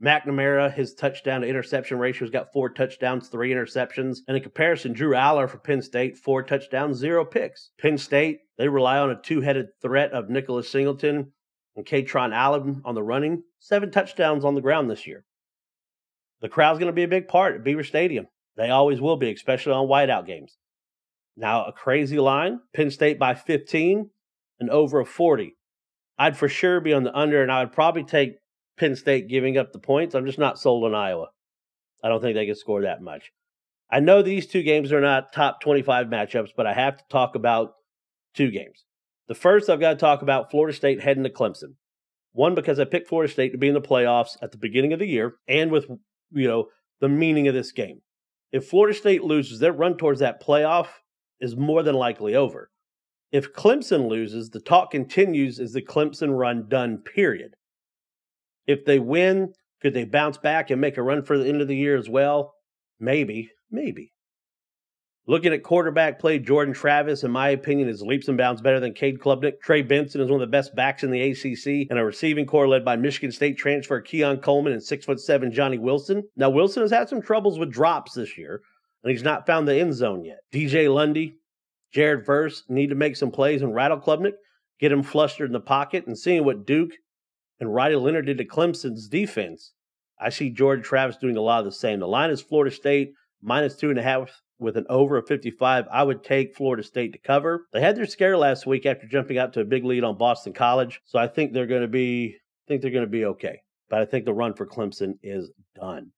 McNamara, 0.02 0.74
his 0.74 0.94
touchdown 0.94 1.42
to 1.42 1.48
interception 1.48 2.00
ratio 2.00 2.22
has 2.22 2.30
got 2.30 2.52
four 2.54 2.70
touchdowns, 2.70 3.28
three 3.28 3.52
interceptions. 3.52 4.20
And 4.28 4.38
in 4.38 4.44
comparison, 4.44 4.94
Drew 4.94 5.12
Allar 5.12 5.50
for 5.50 5.58
Penn 5.58 5.82
State, 5.82 6.18
four 6.18 6.44
touchdowns, 6.44 6.98
zero 6.98 7.26
picks. 7.26 7.72
Penn 7.80 7.98
State, 7.98 8.40
they 8.58 8.68
rely 8.68 9.00
on 9.00 9.10
a 9.10 9.22
two 9.22 9.42
headed 9.42 9.68
threat 9.82 10.12
of 10.12 10.30
Nicholas 10.30 10.70
Singleton 10.70 11.32
and 11.76 11.86
Kaytron 11.86 12.34
Allen 12.34 12.82
on 12.86 12.96
the 12.96 13.04
running, 13.04 13.44
seven 13.60 13.92
touchdowns 13.92 14.46
on 14.46 14.56
the 14.56 14.62
ground 14.62 14.90
this 14.90 15.08
year. 15.08 15.26
The 16.46 16.50
crowd's 16.50 16.78
going 16.78 16.92
to 16.92 16.94
be 16.94 17.02
a 17.02 17.08
big 17.08 17.28
part 17.28 17.56
at 17.56 17.64
Beaver 17.64 17.84
Stadium. 17.84 18.28
They 18.56 18.70
always 18.70 19.02
will 19.02 19.18
be, 19.18 19.34
especially 19.34 19.74
on 19.74 19.88
whiteout 19.88 20.28
games. 20.28 20.58
Now, 21.36 21.66
a 21.66 21.72
crazy 21.72 22.20
line 22.20 22.60
Penn 22.72 22.92
State 22.92 23.18
by 23.18 23.34
15 23.34 24.12
and 24.60 24.70
over 24.70 25.00
a 25.00 25.06
40. 25.08 25.56
I'd 26.20 26.38
for 26.38 26.48
sure 26.48 26.80
be 26.80 26.94
on 26.94 27.04
the 27.04 27.18
under, 27.18 27.42
and 27.42 27.52
I 27.52 27.64
would 27.64 27.72
probably 27.72 28.04
take 28.04 28.36
Penn 28.78 28.96
State 28.96 29.28
giving 29.28 29.58
up 29.58 29.74
the 29.74 29.80
points. 29.80 30.14
I'm 30.14 30.28
just 30.28 30.38
not 30.38 30.60
sold 30.60 30.84
on 30.84 30.94
Iowa. 30.94 31.30
I 32.04 32.10
don't 32.10 32.22
think 32.22 32.36
they 32.36 32.46
can 32.46 32.54
score 32.54 32.84
that 32.84 33.02
much. 33.02 33.32
I 33.90 34.00
know 34.00 34.22
these 34.22 34.46
two 34.46 34.62
games 34.62 34.92
are 34.92 35.02
not 35.02 35.34
top 35.34 35.62
25 35.62 36.06
matchups, 36.06 36.52
but 36.56 36.68
I 36.68 36.74
have 36.74 36.98
to 36.98 37.04
talk 37.10 37.34
about 37.34 37.74
two 38.36 38.52
games. 38.52 38.86
The 39.28 39.34
first, 39.34 39.68
I've 39.68 39.80
got 39.80 39.94
to 39.94 39.96
talk 39.96 40.22
about 40.22 40.52
Florida 40.52 40.78
State 40.78 41.02
heading 41.02 41.24
to 41.24 41.30
Clemson. 41.32 41.74
One, 42.34 42.54
because 42.54 42.80
I 42.80 42.86
picked 42.86 43.08
Florida 43.08 43.34
State 43.34 43.54
to 43.54 43.58
be 43.58 43.68
in 43.68 43.74
the 43.74 43.82
playoffs 43.82 44.38
at 44.44 44.52
the 44.52 44.60
beginning 44.60 44.94
of 44.94 45.00
the 45.00 45.08
year, 45.08 45.38
and 45.48 45.72
with 45.72 45.88
you 46.32 46.48
know 46.48 46.68
the 47.00 47.10
meaning 47.10 47.48
of 47.48 47.54
this 47.54 47.72
game. 47.72 48.02
If 48.52 48.68
Florida 48.68 48.98
State 48.98 49.24
loses, 49.24 49.60
their 49.60 49.74
run 49.74 49.98
towards 49.98 50.20
that 50.22 50.42
playoff 50.42 50.88
is 51.40 51.56
more 51.56 51.84
than 51.84 51.96
likely 51.96 52.36
over. 52.36 52.70
If 53.32 53.54
Clemson 53.54 54.08
loses, 54.08 54.50
the 54.50 54.62
talk 54.62 54.92
continues 54.92 55.60
is 55.60 55.74
the 55.74 55.82
Clemson 55.82 56.38
run 56.38 56.70
done, 56.70 57.00
period. 57.00 57.56
If 58.66 58.86
they 58.86 59.00
win, 59.00 59.54
could 59.82 59.94
they 59.94 60.06
bounce 60.06 60.38
back 60.38 60.70
and 60.70 60.80
make 60.80 60.98
a 60.98 61.04
run 61.04 61.24
for 61.24 61.38
the 61.38 61.48
end 61.48 61.62
of 61.62 61.68
the 61.68 61.76
year 61.76 61.98
as 61.98 62.10
well? 62.10 62.56
Maybe, 63.00 63.52
maybe. 63.70 64.14
Looking 65.28 65.54
at 65.54 65.64
quarterback 65.64 66.20
play, 66.20 66.38
Jordan 66.38 66.76
Travis, 66.76 67.24
in 67.24 67.32
my 67.32 67.50
opinion, 67.50 67.90
is 67.90 68.04
leaps 68.04 68.28
and 68.28 68.38
bounds 68.38 68.62
better 68.62 68.80
than 68.80 68.94
Cade 68.94 69.20
Klubnik. 69.20 69.60
Trey 69.60 69.82
Benson 69.82 70.22
is 70.22 70.30
one 70.30 70.40
of 70.40 70.48
the 70.48 70.52
best 70.52 70.76
backs 70.76 71.02
in 71.02 71.10
the 71.10 71.32
ACC, 71.32 71.88
and 71.90 71.98
a 71.98 72.06
receiving 72.06 72.46
corps 72.46 72.68
led 72.68 72.86
by 72.86 72.96
Michigan 72.96 73.32
State 73.32 73.58
transfer 73.58 74.00
Keon 74.00 74.38
Coleman 74.38 74.74
and 74.74 74.84
six 74.84 75.04
foot 75.04 75.20
seven 75.20 75.52
Johnny 75.52 75.80
Wilson. 75.80 76.24
Now 76.36 76.52
Wilson 76.52 76.84
has 76.84 76.92
had 76.92 77.10
some 77.10 77.24
troubles 77.24 77.58
with 77.58 77.72
drops 77.72 78.14
this 78.14 78.38
year, 78.38 78.62
and 79.04 79.10
he's 79.10 79.24
not 79.24 79.48
found 79.48 79.68
the 79.68 79.80
end 79.80 79.96
zone 79.96 80.24
yet. 80.24 80.42
DJ 80.54 80.94
Lundy, 80.94 81.38
Jared 81.92 82.24
Verse 82.24 82.64
need 82.70 82.90
to 82.90 82.96
make 82.96 83.16
some 83.16 83.32
plays 83.32 83.64
and 83.64 83.74
rattle 83.74 84.00
Klubnik. 84.00 84.34
get 84.80 84.92
him 84.92 85.02
flustered 85.02 85.50
in 85.50 85.54
the 85.54 85.60
pocket, 85.60 86.06
and 86.06 86.16
seeing 86.16 86.46
what 86.46 86.68
Duke 86.68 86.92
and 87.60 87.74
Riley 87.74 87.96
Leonard 87.96 88.28
did 88.28 88.38
to 88.38 88.46
Clemson's 88.46 89.08
defense, 89.08 89.74
I 90.22 90.30
see 90.30 90.52
Jordan 90.52 90.84
Travis 90.84 91.18
doing 91.18 91.36
a 91.36 91.42
lot 91.42 91.60
of 91.60 91.66
the 91.66 91.72
same. 91.72 92.00
The 92.00 92.08
line 92.08 92.30
is 92.30 92.42
Florida 92.42 92.76
State 92.76 93.14
minus 93.42 93.76
two 93.76 93.90
and 93.90 93.98
a 93.98 94.04
half 94.04 94.30
with 94.60 94.78
an 94.78 94.86
over 94.90 95.18
of 95.18 95.28
55. 95.28 95.86
I 95.92 96.04
would 96.04 96.24
take 96.24 96.56
Florida 96.56 96.84
State 96.84 97.14
to 97.14 97.20
cover. 97.20 97.68
They 97.74 97.82
had 97.82 97.96
their 97.96 98.06
scare 98.06 98.38
last 98.38 98.66
week 98.66 98.86
after 98.86 99.08
jumping 99.08 99.38
out 99.38 99.54
to 99.54 99.62
a 99.62 99.66
big 99.66 99.84
lead 99.84 100.04
on 100.04 100.18
Boston 100.18 100.54
College, 100.54 101.02
so 101.06 101.20
I 101.20 101.28
think 101.28 101.54
they're 101.54 101.68
going 101.68 101.82
to 101.82 101.88
be 101.88 102.36
I 102.38 102.64
think 102.68 102.82
they're 102.82 102.92
going 102.92 103.06
to 103.06 103.10
be 103.10 103.26
okay. 103.26 103.62
But 103.90 104.02
I 104.02 104.06
think 104.06 104.26
the 104.26 104.34
run 104.34 104.54
for 104.54 104.66
Clemson 104.66 105.14
is 105.22 105.52
done. 105.76 106.12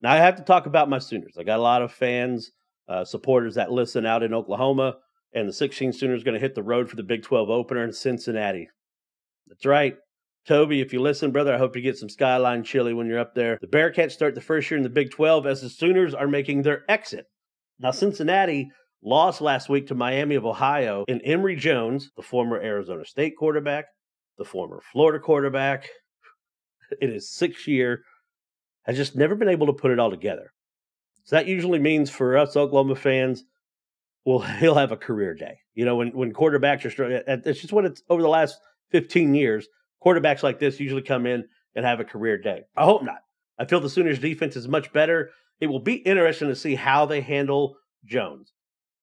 Now 0.00 0.12
I 0.12 0.16
have 0.16 0.36
to 0.36 0.42
talk 0.42 0.66
about 0.66 0.88
my 0.88 0.98
Sooners. 0.98 1.36
I 1.38 1.44
got 1.44 1.60
a 1.60 1.62
lot 1.62 1.82
of 1.82 1.92
fans, 1.92 2.50
uh, 2.88 3.04
supporters 3.04 3.54
that 3.54 3.70
listen 3.70 4.04
out 4.04 4.24
in 4.24 4.34
Oklahoma, 4.34 4.96
and 5.32 5.48
the 5.48 5.52
16 5.52 5.92
Sooners 5.92 6.24
going 6.24 6.34
to 6.34 6.40
hit 6.40 6.54
the 6.54 6.62
road 6.62 6.90
for 6.90 6.96
the 6.96 7.02
Big 7.02 7.22
12 7.22 7.50
opener 7.50 7.84
in 7.84 7.92
Cincinnati. 7.92 8.68
That's 9.46 9.64
right. 9.64 9.96
Toby, 10.46 10.80
if 10.80 10.92
you 10.92 11.00
listen, 11.00 11.30
brother, 11.30 11.54
I 11.54 11.58
hope 11.58 11.76
you 11.76 11.82
get 11.82 11.96
some 11.96 12.08
Skyline 12.08 12.64
chili 12.64 12.92
when 12.92 13.06
you're 13.06 13.20
up 13.20 13.34
there. 13.34 13.58
The 13.60 13.68
Bearcats 13.68 14.10
start 14.10 14.34
the 14.34 14.40
first 14.40 14.68
year 14.68 14.76
in 14.76 14.82
the 14.82 14.88
Big 14.88 15.12
12 15.12 15.46
as 15.46 15.60
the 15.60 15.68
Sooners 15.68 16.14
are 16.14 16.26
making 16.26 16.62
their 16.62 16.84
exit. 16.88 17.26
Now, 17.82 17.90
Cincinnati 17.90 18.70
lost 19.02 19.40
last 19.40 19.68
week 19.68 19.88
to 19.88 19.94
Miami 19.96 20.36
of 20.36 20.46
Ohio 20.46 21.04
and 21.08 21.20
Emory 21.24 21.56
Jones, 21.56 22.10
the 22.16 22.22
former 22.22 22.60
Arizona 22.60 23.04
State 23.04 23.34
quarterback, 23.36 23.86
the 24.38 24.44
former 24.44 24.80
Florida 24.92 25.18
quarterback. 25.18 25.88
in 27.00 27.10
his 27.10 27.30
sixth 27.30 27.66
year, 27.66 28.04
has 28.84 28.96
just 28.96 29.16
never 29.16 29.34
been 29.34 29.48
able 29.48 29.66
to 29.66 29.72
put 29.72 29.90
it 29.90 29.98
all 29.98 30.10
together. 30.10 30.52
So 31.24 31.36
that 31.36 31.46
usually 31.46 31.78
means 31.78 32.10
for 32.10 32.36
us 32.36 32.56
Oklahoma 32.56 32.94
fans, 32.94 33.44
well, 34.24 34.38
he'll 34.60 34.74
have 34.74 34.92
a 34.92 34.96
career 34.96 35.34
day. 35.34 35.58
You 35.74 35.84
know, 35.84 35.96
when 35.96 36.08
when 36.08 36.32
quarterbacks 36.32 36.84
are 36.98 37.22
it's 37.26 37.60
just 37.60 37.72
what 37.72 37.84
it's 37.84 38.02
over 38.08 38.22
the 38.22 38.28
last 38.28 38.58
15 38.90 39.34
years 39.34 39.66
quarterbacks 40.04 40.42
like 40.42 40.58
this 40.58 40.80
usually 40.80 41.02
come 41.02 41.26
in 41.26 41.44
and 41.74 41.84
have 41.84 42.00
a 42.00 42.04
career 42.04 42.36
day. 42.38 42.62
I 42.76 42.84
hope 42.84 43.02
not. 43.02 43.20
I 43.58 43.64
feel 43.64 43.80
the 43.80 43.88
Sooners 43.88 44.18
defense 44.18 44.56
is 44.56 44.68
much 44.68 44.92
better. 44.92 45.30
It 45.62 45.70
will 45.70 45.78
be 45.78 45.94
interesting 45.94 46.48
to 46.48 46.56
see 46.56 46.74
how 46.74 47.06
they 47.06 47.20
handle 47.20 47.76
Jones. 48.04 48.52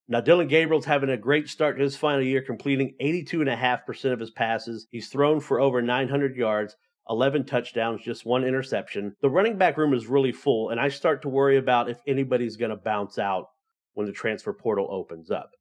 Now, 0.09 0.19
Dillon 0.19 0.49
Gabriel's 0.49 0.83
having 0.83 1.09
a 1.09 1.15
great 1.15 1.47
start 1.47 1.77
to 1.77 1.83
his 1.83 1.95
final 1.95 2.21
year, 2.21 2.41
completing 2.41 2.95
82.5% 3.01 4.11
of 4.11 4.19
his 4.19 4.31
passes. 4.31 4.85
He's 4.91 5.07
thrown 5.07 5.39
for 5.39 5.61
over 5.61 5.81
900 5.81 6.35
yards, 6.35 6.75
11 7.09 7.45
touchdowns, 7.45 8.01
just 8.01 8.25
one 8.25 8.43
interception. 8.43 9.15
The 9.21 9.29
running 9.29 9.57
back 9.57 9.77
room 9.77 9.93
is 9.93 10.07
really 10.07 10.33
full, 10.33 10.71
and 10.71 10.81
I 10.81 10.89
start 10.89 11.21
to 11.21 11.29
worry 11.29 11.55
about 11.55 11.89
if 11.89 12.01
anybody's 12.05 12.57
going 12.57 12.71
to 12.71 12.75
bounce 12.75 13.17
out 13.17 13.51
when 13.93 14.05
the 14.05 14.11
transfer 14.11 14.51
portal 14.51 14.89
opens 14.91 15.31
up. 15.31 15.51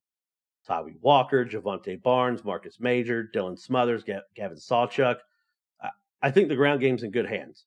Tyree 0.66 0.96
Walker, 1.00 1.44
Jovantae 1.44 2.02
Barnes, 2.02 2.44
Marcus 2.44 2.80
Major, 2.80 3.30
Dylan 3.32 3.56
Smothers, 3.56 4.02
Gavin 4.02 4.56
Sawchuk. 4.56 5.18
I 6.20 6.32
think 6.32 6.48
the 6.48 6.56
ground 6.56 6.80
game's 6.80 7.04
in 7.04 7.12
good 7.12 7.26
hands. 7.26 7.66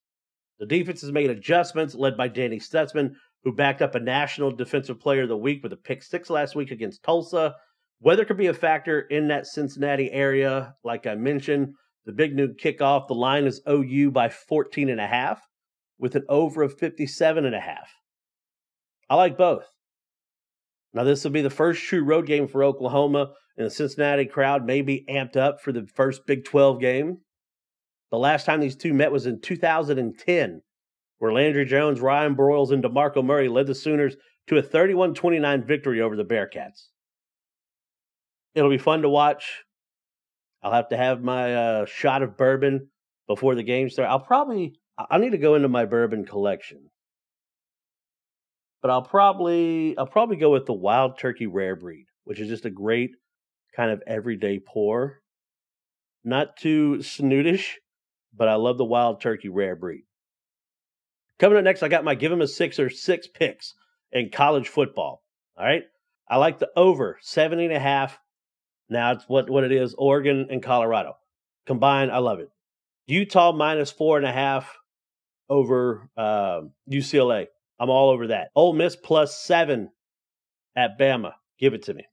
The 0.61 0.67
defense 0.67 1.01
has 1.01 1.11
made 1.11 1.31
adjustments 1.31 1.95
led 1.95 2.15
by 2.15 2.27
Danny 2.27 2.59
Stutsman, 2.59 3.15
who 3.43 3.51
backed 3.51 3.81
up 3.81 3.95
a 3.95 3.99
National 3.99 4.51
Defensive 4.51 4.99
Player 4.99 5.23
of 5.23 5.29
the 5.29 5.35
Week 5.35 5.63
with 5.63 5.73
a 5.73 5.75
pick 5.75 6.03
six 6.03 6.29
last 6.29 6.55
week 6.55 6.69
against 6.69 7.01
Tulsa. 7.01 7.55
Weather 7.99 8.25
could 8.25 8.37
be 8.37 8.45
a 8.45 8.53
factor 8.53 8.99
in 8.99 9.27
that 9.29 9.47
Cincinnati 9.47 10.11
area. 10.11 10.75
Like 10.83 11.07
I 11.07 11.15
mentioned, 11.15 11.73
the 12.05 12.11
Big 12.11 12.35
Noon 12.35 12.55
Kickoff, 12.63 13.07
the 13.07 13.15
line 13.15 13.45
is 13.45 13.63
OU 13.67 14.11
by 14.11 14.29
14 14.29 14.89
and 14.89 15.01
a 15.01 15.07
half 15.07 15.41
with 15.97 16.15
an 16.15 16.25
over 16.29 16.61
of 16.61 16.77
57 16.77 17.43
and 17.43 17.55
a 17.55 17.59
half. 17.59 17.91
I 19.09 19.15
like 19.15 19.39
both. 19.39 19.65
Now, 20.93 21.05
this 21.05 21.23
will 21.23 21.31
be 21.31 21.41
the 21.41 21.49
first 21.49 21.81
true 21.81 22.03
road 22.03 22.27
game 22.27 22.47
for 22.47 22.63
Oklahoma, 22.63 23.31
and 23.57 23.65
the 23.65 23.71
Cincinnati 23.71 24.25
crowd 24.25 24.63
may 24.63 24.83
be 24.83 25.05
amped 25.09 25.37
up 25.37 25.59
for 25.59 25.71
the 25.71 25.87
first 25.87 26.27
Big 26.27 26.45
12 26.45 26.79
game. 26.79 27.17
The 28.11 28.17
last 28.17 28.45
time 28.45 28.59
these 28.59 28.75
two 28.75 28.93
met 28.93 29.11
was 29.11 29.25
in 29.25 29.39
2010, 29.39 30.61
where 31.19 31.33
Landry 31.33 31.65
Jones, 31.65 32.01
Ryan 32.01 32.35
Broyles, 32.35 32.71
and 32.71 32.83
DeMarco 32.83 33.23
Murray 33.23 33.47
led 33.47 33.67
the 33.67 33.75
Sooners 33.75 34.17
to 34.47 34.57
a 34.57 34.61
31 34.61 35.13
29 35.13 35.65
victory 35.65 36.01
over 36.01 36.17
the 36.17 36.25
Bearcats. 36.25 36.87
It'll 38.53 38.69
be 38.69 38.77
fun 38.77 39.03
to 39.03 39.09
watch. 39.09 39.63
I'll 40.61 40.73
have 40.73 40.89
to 40.89 40.97
have 40.97 41.23
my 41.23 41.55
uh, 41.55 41.85
shot 41.85 42.21
of 42.21 42.37
bourbon 42.37 42.89
before 43.27 43.55
the 43.55 43.63
game 43.63 43.89
starts. 43.89 44.09
I'll 44.09 44.19
probably, 44.19 44.75
I 45.09 45.17
need 45.17 45.31
to 45.31 45.37
go 45.37 45.55
into 45.55 45.69
my 45.69 45.85
bourbon 45.85 46.25
collection. 46.25 46.89
But 48.81 48.91
I'll 48.91 49.03
probably, 49.03 49.97
I'll 49.97 50.05
probably 50.05 50.35
go 50.35 50.51
with 50.51 50.65
the 50.65 50.73
Wild 50.73 51.17
Turkey 51.17 51.47
Rare 51.47 51.75
Breed, 51.75 52.07
which 52.25 52.39
is 52.39 52.49
just 52.49 52.65
a 52.65 52.69
great 52.69 53.11
kind 53.75 53.89
of 53.89 54.03
everyday 54.05 54.59
pour. 54.59 55.21
Not 56.23 56.57
too 56.57 56.97
snootish, 56.97 57.75
but 58.35 58.47
I 58.47 58.55
love 58.55 58.77
the 58.77 58.85
wild 58.85 59.21
turkey 59.21 59.49
rare 59.49 59.75
breed. 59.75 60.03
Coming 61.39 61.57
up 61.57 61.63
next, 61.63 61.83
I 61.83 61.87
got 61.87 62.03
my 62.03 62.15
give 62.15 62.31
him 62.31 62.41
a 62.41 62.47
six 62.47 62.79
or 62.79 62.89
six 62.89 63.27
picks 63.27 63.73
in 64.11 64.29
college 64.29 64.69
football. 64.69 65.23
All 65.57 65.65
right. 65.65 65.83
I 66.29 66.37
like 66.37 66.59
the 66.59 66.69
over 66.75 67.17
70 67.21 67.65
and 67.65 67.73
a 67.73 67.79
half. 67.79 68.17
Now 68.89 69.13
it's 69.13 69.25
what, 69.27 69.49
what 69.49 69.63
it 69.63 69.71
is 69.71 69.95
Oregon 69.97 70.47
and 70.49 70.61
Colorado. 70.61 71.15
Combined, 71.65 72.11
I 72.11 72.19
love 72.19 72.39
it. 72.39 72.49
Utah 73.07 73.51
minus 73.51 73.91
four 73.91 74.17
and 74.17 74.25
a 74.25 74.31
half 74.31 74.77
over 75.49 76.09
uh, 76.17 76.59
um, 76.59 76.71
UCLA. 76.89 77.47
I'm 77.79 77.89
all 77.89 78.11
over 78.11 78.27
that. 78.27 78.49
Ole 78.55 78.73
Miss 78.73 78.95
plus 78.95 79.37
seven 79.37 79.89
at 80.75 80.99
Bama. 80.99 81.33
Give 81.59 81.73
it 81.73 81.83
to 81.83 81.93
me. 81.93 82.05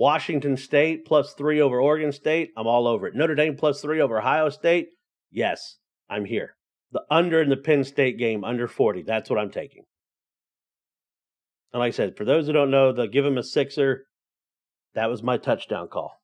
Washington 0.00 0.56
State 0.56 1.04
plus 1.04 1.34
three 1.34 1.60
over 1.60 1.78
Oregon 1.78 2.10
State. 2.10 2.52
I'm 2.56 2.66
all 2.66 2.88
over 2.88 3.06
it. 3.06 3.14
Notre 3.14 3.34
Dame 3.34 3.54
plus 3.54 3.82
three 3.82 4.00
over 4.00 4.18
Ohio 4.18 4.48
State. 4.48 4.88
Yes, 5.30 5.76
I'm 6.08 6.24
here. 6.24 6.56
The 6.90 7.02
under 7.10 7.42
in 7.42 7.50
the 7.50 7.58
Penn 7.58 7.84
State 7.84 8.16
game, 8.16 8.42
under 8.42 8.66
40. 8.66 9.02
That's 9.02 9.28
what 9.28 9.38
I'm 9.38 9.50
taking. 9.50 9.84
And 11.74 11.80
like 11.80 11.88
I 11.88 11.96
said, 11.96 12.16
for 12.16 12.24
those 12.24 12.46
who 12.46 12.54
don't 12.54 12.70
know, 12.70 12.92
the 12.92 13.08
give 13.08 13.26
him 13.26 13.36
a 13.36 13.42
sixer, 13.42 14.06
that 14.94 15.10
was 15.10 15.22
my 15.22 15.36
touchdown 15.36 15.88
call. 15.88 16.14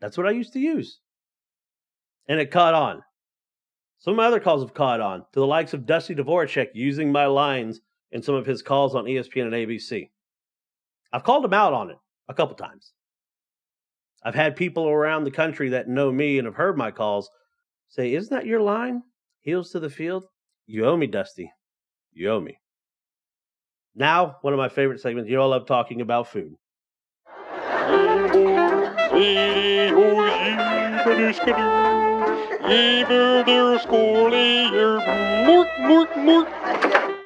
That's 0.00 0.16
what 0.16 0.26
I 0.26 0.30
used 0.30 0.54
to 0.54 0.58
use. 0.58 1.00
And 2.26 2.40
it 2.40 2.50
caught 2.50 2.72
on. 2.72 3.02
Some 3.98 4.14
of 4.14 4.16
my 4.16 4.26
other 4.28 4.40
calls 4.40 4.62
have 4.62 4.72
caught 4.72 5.02
on 5.02 5.26
to 5.34 5.40
the 5.40 5.46
likes 5.46 5.74
of 5.74 5.84
Dusty 5.84 6.14
Dvoracek 6.14 6.68
using 6.72 7.12
my 7.12 7.26
lines 7.26 7.82
in 8.10 8.22
some 8.22 8.34
of 8.34 8.46
his 8.46 8.62
calls 8.62 8.94
on 8.94 9.04
ESPN 9.04 9.42
and 9.42 9.52
ABC. 9.52 10.08
I've 11.12 11.22
called 11.22 11.44
him 11.44 11.52
out 11.52 11.74
on 11.74 11.90
it 11.90 11.98
a 12.28 12.34
couple 12.34 12.54
times. 12.56 12.92
I've 14.22 14.34
had 14.34 14.56
people 14.56 14.88
around 14.88 15.24
the 15.24 15.30
country 15.30 15.70
that 15.70 15.88
know 15.88 16.10
me 16.10 16.38
and 16.38 16.46
have 16.46 16.54
heard 16.54 16.76
my 16.76 16.90
calls 16.90 17.30
say, 17.88 18.14
Isn't 18.14 18.34
that 18.34 18.46
your 18.46 18.60
line? 18.60 19.02
Heels 19.40 19.70
to 19.70 19.80
the 19.80 19.90
field? 19.90 20.24
You 20.66 20.86
owe 20.86 20.96
me, 20.96 21.06
Dusty. 21.06 21.52
You 22.12 22.30
owe 22.30 22.40
me. 22.40 22.58
Now, 23.94 24.38
one 24.42 24.52
of 24.52 24.58
my 24.58 24.68
favorite 24.68 25.00
segments. 25.00 25.30
You 25.30 25.40
all 25.40 25.50
love 25.50 25.66
talking 25.66 26.00
about 26.00 26.28
food. 26.28 26.56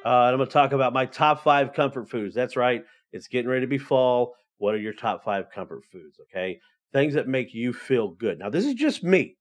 Uh, 0.05 0.09
I'm 0.09 0.37
going 0.37 0.47
to 0.47 0.53
talk 0.53 0.71
about 0.71 0.93
my 0.93 1.05
top 1.05 1.43
five 1.43 1.73
comfort 1.73 2.09
foods. 2.09 2.35
That's 2.35 2.55
right. 2.55 2.83
It's 3.11 3.27
getting 3.27 3.49
ready 3.49 3.61
to 3.61 3.67
be 3.67 3.77
fall. 3.77 4.35
What 4.61 4.75
are 4.75 4.79
your 4.79 4.93
top 4.93 5.23
five 5.23 5.49
comfort 5.49 5.81
foods? 5.91 6.19
Okay. 6.21 6.59
Things 6.93 7.15
that 7.15 7.27
make 7.27 7.51
you 7.51 7.73
feel 7.73 8.09
good. 8.09 8.37
Now, 8.37 8.51
this 8.51 8.63
is 8.63 8.75
just 8.75 9.03
me. 9.03 9.37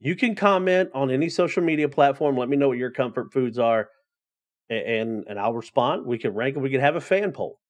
You 0.00 0.16
can 0.16 0.34
comment 0.34 0.90
on 0.92 1.12
any 1.12 1.28
social 1.28 1.62
media 1.62 1.88
platform. 1.88 2.36
Let 2.36 2.48
me 2.48 2.56
know 2.56 2.66
what 2.66 2.78
your 2.78 2.90
comfort 2.90 3.32
foods 3.32 3.56
are, 3.56 3.88
and 4.68 5.24
and 5.28 5.38
I'll 5.38 5.54
respond. 5.54 6.06
We 6.06 6.18
can 6.18 6.34
rank 6.34 6.54
them. 6.54 6.64
We 6.64 6.70
can 6.70 6.80
have 6.80 6.96
a 6.96 7.00
fan 7.00 7.30
poll. 7.30 7.60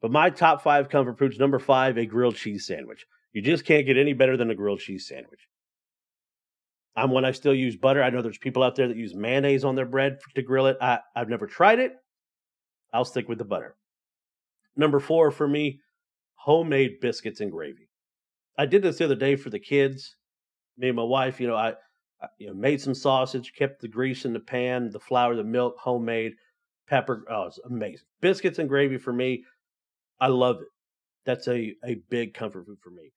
But 0.00 0.10
my 0.10 0.30
top 0.30 0.62
five 0.62 0.88
comfort 0.88 1.18
foods: 1.18 1.38
number 1.38 1.58
five, 1.58 1.98
a 1.98 2.06
grilled 2.06 2.36
cheese 2.36 2.66
sandwich. 2.66 3.04
You 3.34 3.42
just 3.42 3.66
can't 3.66 3.84
get 3.84 3.98
any 3.98 4.14
better 4.14 4.38
than 4.38 4.50
a 4.50 4.54
grilled 4.54 4.80
cheese 4.80 5.06
sandwich. 5.06 5.46
I'm 6.96 7.10
one 7.10 7.26
I 7.26 7.32
still 7.32 7.54
use 7.54 7.76
butter. 7.76 8.02
I 8.02 8.08
know 8.08 8.22
there's 8.22 8.38
people 8.38 8.62
out 8.62 8.74
there 8.74 8.88
that 8.88 8.96
use 8.96 9.14
mayonnaise 9.14 9.66
on 9.66 9.74
their 9.74 9.84
bread 9.84 10.16
to 10.34 10.40
grill 10.40 10.66
it. 10.66 10.78
I, 10.80 11.00
I've 11.14 11.28
never 11.28 11.46
tried 11.46 11.78
it. 11.78 11.92
I'll 12.90 13.04
stick 13.04 13.28
with 13.28 13.36
the 13.36 13.44
butter. 13.44 13.76
Number 14.76 14.98
four 14.98 15.30
for 15.30 15.46
me, 15.46 15.80
homemade 16.46 17.00
biscuits 17.00 17.40
and 17.40 17.50
gravy. 17.50 17.88
I 18.56 18.66
did 18.66 18.82
this 18.82 18.98
the 18.98 19.04
other 19.04 19.16
day 19.16 19.34
for 19.34 19.50
the 19.50 19.58
kids. 19.58 20.14
Me 20.78 20.86
and 20.86 20.96
my 20.96 21.02
wife, 21.02 21.40
you 21.40 21.48
know, 21.48 21.56
I, 21.56 21.70
I 22.22 22.28
you 22.38 22.46
know, 22.46 22.54
made 22.54 22.80
some 22.80 22.94
sausage, 22.94 23.52
kept 23.58 23.80
the 23.80 23.88
grease 23.88 24.24
in 24.24 24.32
the 24.32 24.38
pan, 24.38 24.90
the 24.90 25.00
flour, 25.00 25.34
the 25.34 25.42
milk, 25.42 25.74
homemade, 25.76 26.34
pepper. 26.88 27.24
Oh, 27.28 27.48
it's 27.48 27.58
amazing. 27.68 28.06
Biscuits 28.20 28.60
and 28.60 28.68
gravy 28.68 28.96
for 28.96 29.12
me. 29.12 29.42
I 30.20 30.28
love 30.28 30.58
it. 30.60 30.68
That's 31.24 31.48
a, 31.48 31.74
a 31.84 31.96
big 32.08 32.32
comfort 32.32 32.66
food 32.66 32.78
for 32.80 32.90
me. 32.90 33.10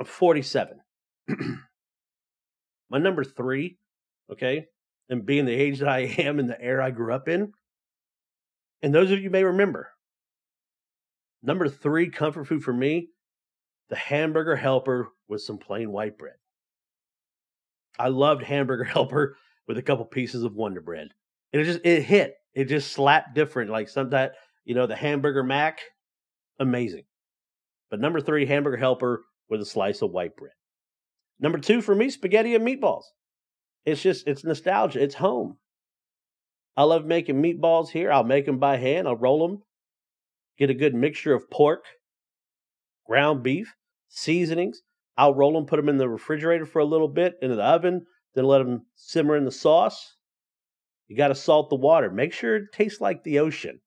I'm 0.00 0.06
47. 0.06 0.80
my 2.90 2.98
number 2.98 3.22
three, 3.22 3.78
okay, 4.28 4.66
and 5.08 5.24
being 5.24 5.44
the 5.44 5.54
age 5.54 5.78
that 5.78 5.88
I 5.88 6.00
am 6.18 6.40
and 6.40 6.50
the 6.50 6.60
era 6.60 6.84
I 6.84 6.90
grew 6.90 7.14
up 7.14 7.28
in, 7.28 7.52
and 8.82 8.92
those 8.92 9.12
of 9.12 9.20
you 9.20 9.30
may 9.30 9.44
remember, 9.44 9.92
Number 11.42 11.68
three 11.68 12.08
comfort 12.08 12.46
food 12.46 12.62
for 12.62 12.72
me 12.72 13.08
the 13.88 13.96
hamburger 13.96 14.56
helper 14.56 15.08
with 15.28 15.42
some 15.42 15.58
plain 15.58 15.92
white 15.92 16.16
bread. 16.16 16.36
I 17.98 18.08
loved 18.08 18.42
hamburger 18.42 18.84
helper 18.84 19.36
with 19.68 19.76
a 19.76 19.82
couple 19.82 20.04
pieces 20.06 20.44
of 20.44 20.54
Wonder 20.54 20.80
Bread. 20.80 21.08
And 21.52 21.60
it 21.60 21.64
just 21.66 21.80
it 21.84 22.02
hit. 22.02 22.36
It 22.54 22.64
just 22.64 22.92
slapped 22.92 23.34
different. 23.34 23.70
Like 23.70 23.88
sometimes, 23.88 24.32
you 24.64 24.74
know, 24.74 24.86
the 24.86 24.96
hamburger 24.96 25.42
mac, 25.42 25.80
amazing. 26.58 27.04
But 27.90 28.00
number 28.00 28.20
three, 28.20 28.46
hamburger 28.46 28.78
helper 28.78 29.24
with 29.50 29.60
a 29.60 29.66
slice 29.66 30.00
of 30.00 30.10
white 30.10 30.36
bread. 30.36 30.54
Number 31.38 31.58
two 31.58 31.82
for 31.82 31.94
me, 31.94 32.08
spaghetti 32.08 32.54
and 32.54 32.66
meatballs. 32.66 33.04
It's 33.84 34.00
just 34.00 34.26
it's 34.26 34.44
nostalgia. 34.44 35.02
It's 35.02 35.16
home. 35.16 35.58
I 36.76 36.84
love 36.84 37.04
making 37.04 37.42
meatballs 37.42 37.90
here. 37.90 38.10
I'll 38.10 38.24
make 38.24 38.46
them 38.46 38.58
by 38.58 38.78
hand. 38.78 39.06
I'll 39.06 39.16
roll 39.16 39.46
them. 39.46 39.62
Get 40.58 40.70
a 40.70 40.74
good 40.74 40.94
mixture 40.94 41.34
of 41.34 41.50
pork, 41.50 41.84
ground 43.06 43.42
beef, 43.42 43.74
seasonings. 44.08 44.82
I'll 45.16 45.34
roll 45.34 45.52
them, 45.52 45.66
put 45.66 45.76
them 45.76 45.88
in 45.88 45.98
the 45.98 46.08
refrigerator 46.08 46.66
for 46.66 46.78
a 46.78 46.84
little 46.84 47.08
bit, 47.08 47.34
into 47.42 47.56
the 47.56 47.64
oven, 47.64 48.06
then 48.34 48.44
let 48.44 48.58
them 48.58 48.86
simmer 48.94 49.36
in 49.36 49.44
the 49.44 49.52
sauce. 49.52 50.16
You 51.08 51.16
got 51.16 51.28
to 51.28 51.34
salt 51.34 51.68
the 51.68 51.76
water. 51.76 52.10
Make 52.10 52.32
sure 52.32 52.56
it 52.56 52.72
tastes 52.72 53.00
like 53.00 53.22
the 53.22 53.38
ocean. 53.38 53.80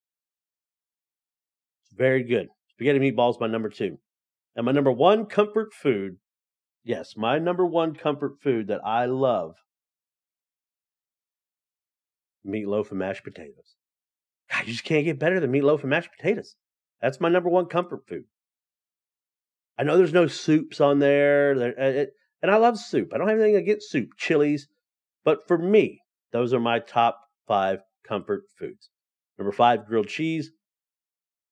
It's 1.84 1.98
very 1.98 2.24
good. 2.24 2.50
Spaghetti 2.70 3.00
meatballs, 3.00 3.40
my 3.40 3.48
number 3.48 3.70
two. 3.70 3.98
And 4.56 4.66
my 4.66 4.72
number 4.72 4.92
one 4.92 5.26
comfort 5.26 5.74
food, 5.74 6.18
yes, 6.84 7.16
my 7.18 7.40
number 7.40 7.66
one 7.66 7.96
comfort 7.96 8.42
food 8.42 8.68
that 8.68 8.82
I 8.86 9.06
love 9.06 9.56
meatloaf 12.46 12.92
and 12.92 13.00
mashed 13.00 13.24
potatoes. 13.24 13.75
God, 14.52 14.68
you 14.68 14.74
just 14.74 14.84
can't 14.84 15.06
get 15.06 15.20
better 15.20 15.40
than 15.40 15.52
meatloaf 15.52 15.82
and 15.82 15.90
mashed 15.90 16.12
potatoes. 16.16 16.56
That's 17.02 17.20
my 17.20 17.30
number 17.30 17.50
one 17.50 17.66
comfort 17.66 18.08
food. 18.08 18.26
I 19.78 19.84
know 19.84 19.98
there's 19.98 20.14
no 20.14 20.28
soups 20.28 20.80
on 20.80 21.00
there, 21.00 21.52
uh, 21.78 22.06
and 22.42 22.52
I 22.52 22.58
love 22.58 22.80
soup. 22.80 23.12
I 23.14 23.18
don't 23.18 23.28
have 23.28 23.40
anything 23.40 23.58
against 23.58 23.90
soup, 23.90 24.10
chilies, 24.18 24.68
but 25.24 25.48
for 25.48 25.58
me, 25.58 26.02
those 26.32 26.54
are 26.54 26.60
my 26.60 26.80
top 26.80 27.20
five 27.48 27.80
comfort 28.08 28.44
foods. 28.58 28.90
Number 29.38 29.52
five, 29.52 29.86
grilled 29.86 30.08
cheese. 30.08 30.52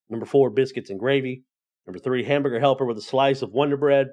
Number 0.09 0.25
four, 0.25 0.49
biscuits 0.49 0.89
and 0.89 0.99
gravy. 0.99 1.43
Number 1.85 1.99
three, 1.99 2.23
hamburger 2.23 2.59
helper 2.59 2.85
with 2.85 2.97
a 2.97 3.01
slice 3.01 3.41
of 3.41 3.51
Wonder 3.51 3.75
Bread. 3.75 4.07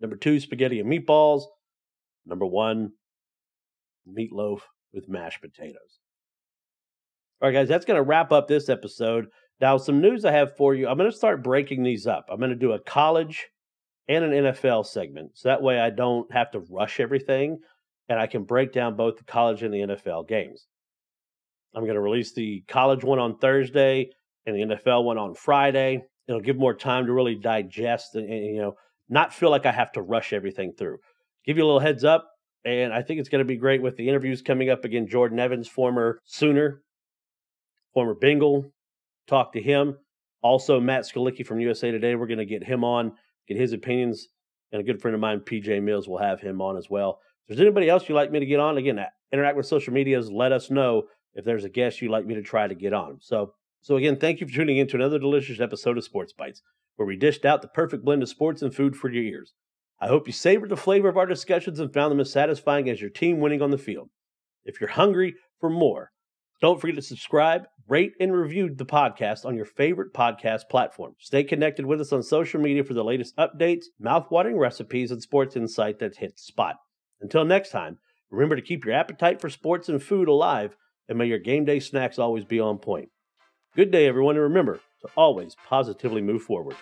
Number 0.00 0.16
two, 0.16 0.40
spaghetti 0.40 0.80
and 0.80 0.90
meatballs. 0.90 1.42
Number 2.26 2.46
one, 2.46 2.92
meatloaf 4.06 4.60
with 4.92 5.08
mashed 5.08 5.40
potatoes. 5.40 6.00
All 7.42 7.48
right, 7.48 7.54
guys, 7.54 7.68
that's 7.68 7.84
going 7.84 7.96
to 7.96 8.04
wrap 8.04 8.30
up 8.30 8.46
this 8.46 8.68
episode. 8.68 9.26
Now, 9.60 9.76
some 9.76 10.00
news 10.00 10.24
I 10.24 10.30
have 10.30 10.56
for 10.56 10.76
you. 10.76 10.86
I'm 10.86 10.96
going 10.96 11.10
to 11.10 11.16
start 11.16 11.42
breaking 11.42 11.82
these 11.82 12.06
up. 12.06 12.26
I'm 12.30 12.38
going 12.38 12.50
to 12.50 12.56
do 12.56 12.70
a 12.70 12.78
college 12.78 13.48
and 14.08 14.24
an 14.24 14.30
NFL 14.30 14.86
segment. 14.86 15.32
So 15.34 15.48
that 15.48 15.60
way 15.60 15.80
I 15.80 15.90
don't 15.90 16.32
have 16.32 16.52
to 16.52 16.60
rush 16.70 17.00
everything 17.00 17.58
and 18.08 18.20
I 18.20 18.28
can 18.28 18.44
break 18.44 18.72
down 18.72 18.94
both 18.94 19.16
the 19.16 19.24
college 19.24 19.64
and 19.64 19.74
the 19.74 19.78
NFL 19.78 20.28
games. 20.28 20.68
I'm 21.74 21.82
going 21.82 21.96
to 21.96 22.00
release 22.00 22.32
the 22.32 22.62
college 22.68 23.02
one 23.02 23.18
on 23.18 23.38
Thursday 23.38 24.10
and 24.46 24.54
the 24.54 24.76
NFL 24.76 25.02
one 25.02 25.18
on 25.18 25.34
Friday. 25.34 26.04
It'll 26.28 26.40
give 26.40 26.56
more 26.56 26.74
time 26.74 27.06
to 27.06 27.12
really 27.12 27.34
digest 27.34 28.14
and, 28.14 28.30
and 28.30 28.54
you 28.54 28.60
know 28.60 28.74
not 29.08 29.34
feel 29.34 29.50
like 29.50 29.66
I 29.66 29.72
have 29.72 29.90
to 29.92 30.02
rush 30.02 30.32
everything 30.32 30.74
through. 30.78 30.98
Give 31.44 31.56
you 31.56 31.64
a 31.64 31.66
little 31.66 31.80
heads 31.80 32.04
up, 32.04 32.30
and 32.64 32.92
I 32.92 33.02
think 33.02 33.18
it's 33.18 33.28
going 33.28 33.40
to 33.40 33.48
be 33.48 33.56
great 33.56 33.82
with 33.82 33.96
the 33.96 34.08
interviews 34.08 34.42
coming 34.42 34.70
up 34.70 34.84
again. 34.84 35.08
Jordan 35.08 35.40
Evans, 35.40 35.66
former 35.66 36.20
Sooner, 36.24 36.82
former 37.94 38.14
Bengal, 38.14 38.72
talk 39.26 39.52
to 39.52 39.60
him. 39.60 39.96
Also, 40.42 40.80
Matt 40.80 41.02
Skalicki 41.02 41.46
from 41.46 41.60
USA 41.60 41.90
Today. 41.90 42.14
We're 42.14 42.26
going 42.26 42.38
to 42.38 42.46
get 42.46 42.64
him 42.64 42.84
on, 42.84 43.12
get 43.46 43.56
his 43.56 43.72
opinions, 43.72 44.28
and 44.72 44.80
a 44.80 44.84
good 44.84 45.00
friend 45.00 45.14
of 45.14 45.20
mine, 45.20 45.40
PJ 45.40 45.82
Mills, 45.82 46.08
will 46.08 46.18
have 46.18 46.40
him 46.40 46.60
on 46.60 46.76
as 46.76 46.90
well. 46.90 47.20
If 47.46 47.56
there's 47.56 47.66
anybody 47.66 47.88
else 47.88 48.08
you'd 48.08 48.14
like 48.14 48.30
me 48.30 48.40
to 48.40 48.46
get 48.46 48.60
on, 48.60 48.78
again, 48.78 48.98
interact 49.32 49.56
with 49.56 49.66
social 49.66 49.92
medias. 49.92 50.30
Let 50.30 50.52
us 50.52 50.70
know 50.70 51.04
if 51.34 51.44
there's 51.44 51.64
a 51.64 51.68
guest 51.68 52.00
you'd 52.00 52.10
like 52.10 52.26
me 52.26 52.34
to 52.34 52.42
try 52.42 52.66
to 52.66 52.74
get 52.74 52.92
on. 52.92 53.18
So, 53.20 53.54
so 53.80 53.96
again, 53.96 54.16
thank 54.16 54.40
you 54.40 54.46
for 54.46 54.52
tuning 54.52 54.76
in 54.76 54.86
to 54.88 54.96
another 54.96 55.18
delicious 55.18 55.60
episode 55.60 55.98
of 55.98 56.04
Sports 56.04 56.32
Bites, 56.32 56.62
where 56.96 57.06
we 57.06 57.16
dished 57.16 57.44
out 57.44 57.62
the 57.62 57.68
perfect 57.68 58.04
blend 58.04 58.22
of 58.22 58.28
sports 58.28 58.62
and 58.62 58.74
food 58.74 58.96
for 58.96 59.10
your 59.10 59.24
ears. 59.24 59.54
I 60.00 60.08
hope 60.08 60.26
you 60.26 60.32
savored 60.32 60.68
the 60.68 60.76
flavor 60.76 61.08
of 61.08 61.16
our 61.16 61.26
discussions 61.26 61.78
and 61.80 61.92
found 61.92 62.10
them 62.10 62.20
as 62.20 62.32
satisfying 62.32 62.90
as 62.90 63.00
your 63.00 63.10
team 63.10 63.40
winning 63.40 63.62
on 63.62 63.70
the 63.70 63.78
field. 63.78 64.10
If 64.64 64.80
you're 64.80 64.90
hungry 64.90 65.34
for 65.60 65.70
more, 65.70 66.10
don't 66.62 66.80
forget 66.80 66.94
to 66.94 67.02
subscribe, 67.02 67.66
rate, 67.88 68.12
and 68.20 68.32
review 68.32 68.72
the 68.72 68.86
podcast 68.86 69.44
on 69.44 69.56
your 69.56 69.64
favorite 69.64 70.14
podcast 70.14 70.68
platform. 70.70 71.16
Stay 71.18 71.42
connected 71.42 71.84
with 71.84 72.00
us 72.00 72.12
on 72.12 72.22
social 72.22 72.60
media 72.60 72.84
for 72.84 72.94
the 72.94 73.02
latest 73.02 73.36
updates, 73.36 73.86
mouthwatering 74.00 74.56
recipes, 74.56 75.10
and 75.10 75.20
sports 75.20 75.56
insight 75.56 75.98
that 75.98 76.16
hits 76.16 76.44
spot. 76.44 76.76
Until 77.20 77.44
next 77.44 77.70
time, 77.70 77.98
remember 78.30 78.54
to 78.54 78.62
keep 78.62 78.84
your 78.84 78.94
appetite 78.94 79.40
for 79.40 79.50
sports 79.50 79.88
and 79.88 80.00
food 80.00 80.28
alive, 80.28 80.76
and 81.08 81.18
may 81.18 81.26
your 81.26 81.40
game 81.40 81.64
day 81.64 81.80
snacks 81.80 82.16
always 82.16 82.44
be 82.44 82.60
on 82.60 82.78
point. 82.78 83.08
Good 83.74 83.90
day, 83.90 84.06
everyone, 84.06 84.36
and 84.36 84.44
remember 84.44 84.78
to 85.00 85.08
always 85.16 85.56
positively 85.66 86.22
move 86.22 86.42
forward. 86.42 86.76